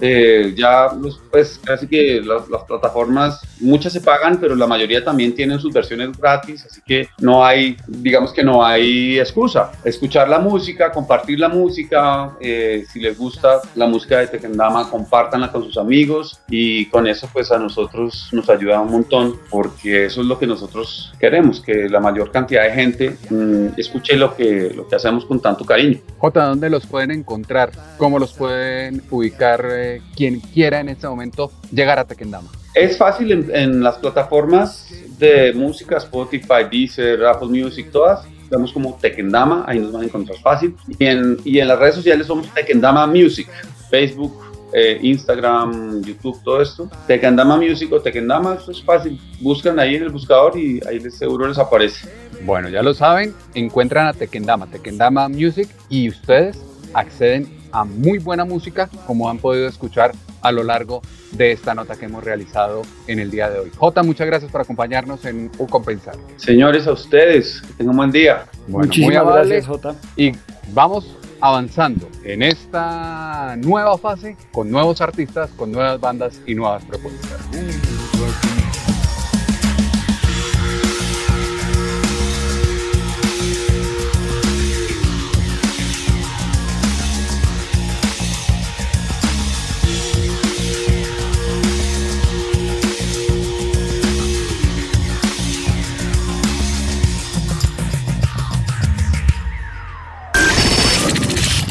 ya 0.55 0.89
los, 0.99 1.21
pues 1.31 1.59
casi 1.63 1.87
que 1.87 2.21
las, 2.21 2.49
las 2.49 2.63
plataformas, 2.63 3.39
muchas 3.59 3.93
se 3.93 4.01
pagan, 4.01 4.39
pero 4.39 4.55
la 4.55 4.65
mayoría 4.65 5.03
también 5.03 5.35
tienen 5.35 5.59
sus 5.59 5.71
versiones 5.71 6.17
gratis, 6.17 6.65
así 6.65 6.81
que 6.85 7.07
no 7.19 7.45
hay, 7.45 7.77
digamos 7.87 8.33
que 8.33 8.43
no 8.43 8.65
hay 8.65 8.76
excusa. 8.77 9.71
Escuchar 9.83 10.29
la 10.29 10.39
música, 10.39 10.91
compartir 10.91 11.39
la 11.39 11.49
música, 11.49 12.35
eh, 12.39 12.85
si 12.91 12.99
les 12.99 13.17
gusta 13.17 13.61
la 13.75 13.87
música 13.87 14.19
de 14.19 14.27
Tequendama, 14.27 14.89
compártanla 14.89 15.51
con 15.51 15.63
sus 15.63 15.77
amigos 15.77 16.39
y 16.49 16.85
con 16.87 17.07
eso 17.07 17.29
pues 17.31 17.51
a 17.51 17.57
nosotros 17.57 18.29
nos 18.31 18.49
ayuda 18.49 18.81
un 18.81 18.91
montón 18.91 19.39
porque 19.49 20.05
eso 20.05 20.21
es 20.21 20.27
lo 20.27 20.37
que 20.37 20.47
nosotros 20.47 21.13
queremos, 21.19 21.61
que 21.61 21.89
la 21.89 21.99
mayor 21.99 22.31
cantidad 22.31 22.63
de 22.63 22.71
gente 22.71 23.17
mm, 23.29 23.79
escuche 23.79 24.15
lo 24.15 24.35
que, 24.35 24.71
lo 24.75 24.87
que 24.87 24.95
hacemos 24.95 25.25
con 25.25 25.39
tanto 25.39 25.65
cariño. 25.65 25.99
J, 26.17 26.45
¿dónde 26.45 26.69
los 26.69 26.85
pueden 26.85 27.11
encontrar? 27.11 27.71
¿Cómo 27.97 28.19
los 28.19 28.33
pueden 28.33 29.01
ubicar 29.11 29.65
eh, 29.71 30.01
quien 30.15 30.39
quiera 30.39 30.79
en 30.79 30.89
este 30.89 31.07
momento 31.07 31.51
llegar 31.71 31.99
a 31.99 32.05
Tequendama? 32.05 32.49
Es 32.73 32.97
fácil 32.97 33.31
en, 33.31 33.55
en 33.55 33.83
las 33.83 33.97
plataformas 33.97 34.93
de 35.17 35.51
música, 35.53 35.97
Spotify, 35.97 36.63
Deezer, 36.69 37.25
Apple 37.25 37.47
Music, 37.47 37.89
todas 37.91 38.23
estamos 38.47 38.71
como 38.71 38.95
Tekendama, 38.95 39.65
ahí 39.67 39.79
nos 39.79 39.91
van 39.91 40.03
a 40.03 40.05
encontrar 40.05 40.39
fácil. 40.39 40.75
Y 40.97 41.05
en, 41.05 41.37
y 41.43 41.59
en 41.59 41.67
las 41.67 41.77
redes 41.77 41.95
sociales 41.95 42.27
somos 42.27 42.47
Tekendama 42.53 43.05
Music, 43.05 43.47
Facebook, 43.89 44.33
eh, 44.73 44.97
Instagram, 45.01 46.01
YouTube, 46.01 46.41
todo 46.43 46.61
esto. 46.61 46.89
Tekendama 47.07 47.57
Music 47.57 47.91
o 47.91 47.99
Tekendama, 47.99 48.55
eso 48.55 48.71
es 48.71 48.81
fácil. 48.81 49.19
Buscan 49.41 49.79
ahí 49.79 49.95
en 49.95 50.03
el 50.03 50.09
buscador 50.09 50.57
y 50.57 50.79
ahí 50.87 50.99
les, 50.99 51.17
seguro 51.17 51.47
les 51.47 51.57
aparece. 51.57 52.07
Bueno, 52.45 52.69
ya 52.69 52.81
lo 52.81 52.93
saben, 52.93 53.33
encuentran 53.53 54.07
a 54.07 54.13
Tekendama, 54.13 54.67
Tekendama 54.67 55.27
Music 55.27 55.67
y 55.89 56.07
ustedes 56.07 56.57
acceden 56.93 57.49
a 57.71 57.83
muy 57.83 58.17
buena 58.19 58.45
música 58.45 58.89
como 59.05 59.29
han 59.29 59.39
podido 59.39 59.67
escuchar 59.67 60.13
a 60.47 60.51
lo 60.51 60.63
largo 60.63 61.01
de 61.31 61.51
esta 61.51 61.75
nota 61.75 61.95
que 61.95 62.05
hemos 62.05 62.23
realizado 62.23 62.83
en 63.07 63.19
el 63.19 63.29
día 63.29 63.49
de 63.49 63.59
hoy. 63.59 63.71
Jota, 63.75 64.01
muchas 64.03 64.27
gracias 64.27 64.51
por 64.51 64.61
acompañarnos 64.61 65.25
en 65.25 65.51
U 65.57 65.67
Compensar. 65.67 66.15
Señores, 66.37 66.87
a 66.87 66.93
ustedes, 66.93 67.61
que 67.61 67.73
tengan 67.73 67.91
un 67.91 67.97
buen 67.97 68.11
día. 68.11 68.45
Muchísimas 68.67 69.25
gracias, 69.25 69.67
Jota. 69.67 69.95
Y 70.15 70.31
vamos 70.73 71.17
avanzando 71.39 72.09
en 72.23 72.41
esta 72.41 73.55
nueva 73.57 73.97
fase 73.97 74.35
con 74.51 74.71
nuevos 74.71 75.01
artistas, 75.01 75.51
con 75.51 75.71
nuevas 75.71 75.99
bandas 75.99 76.41
y 76.45 76.55
nuevas 76.55 76.83
propuestas. 76.85 77.37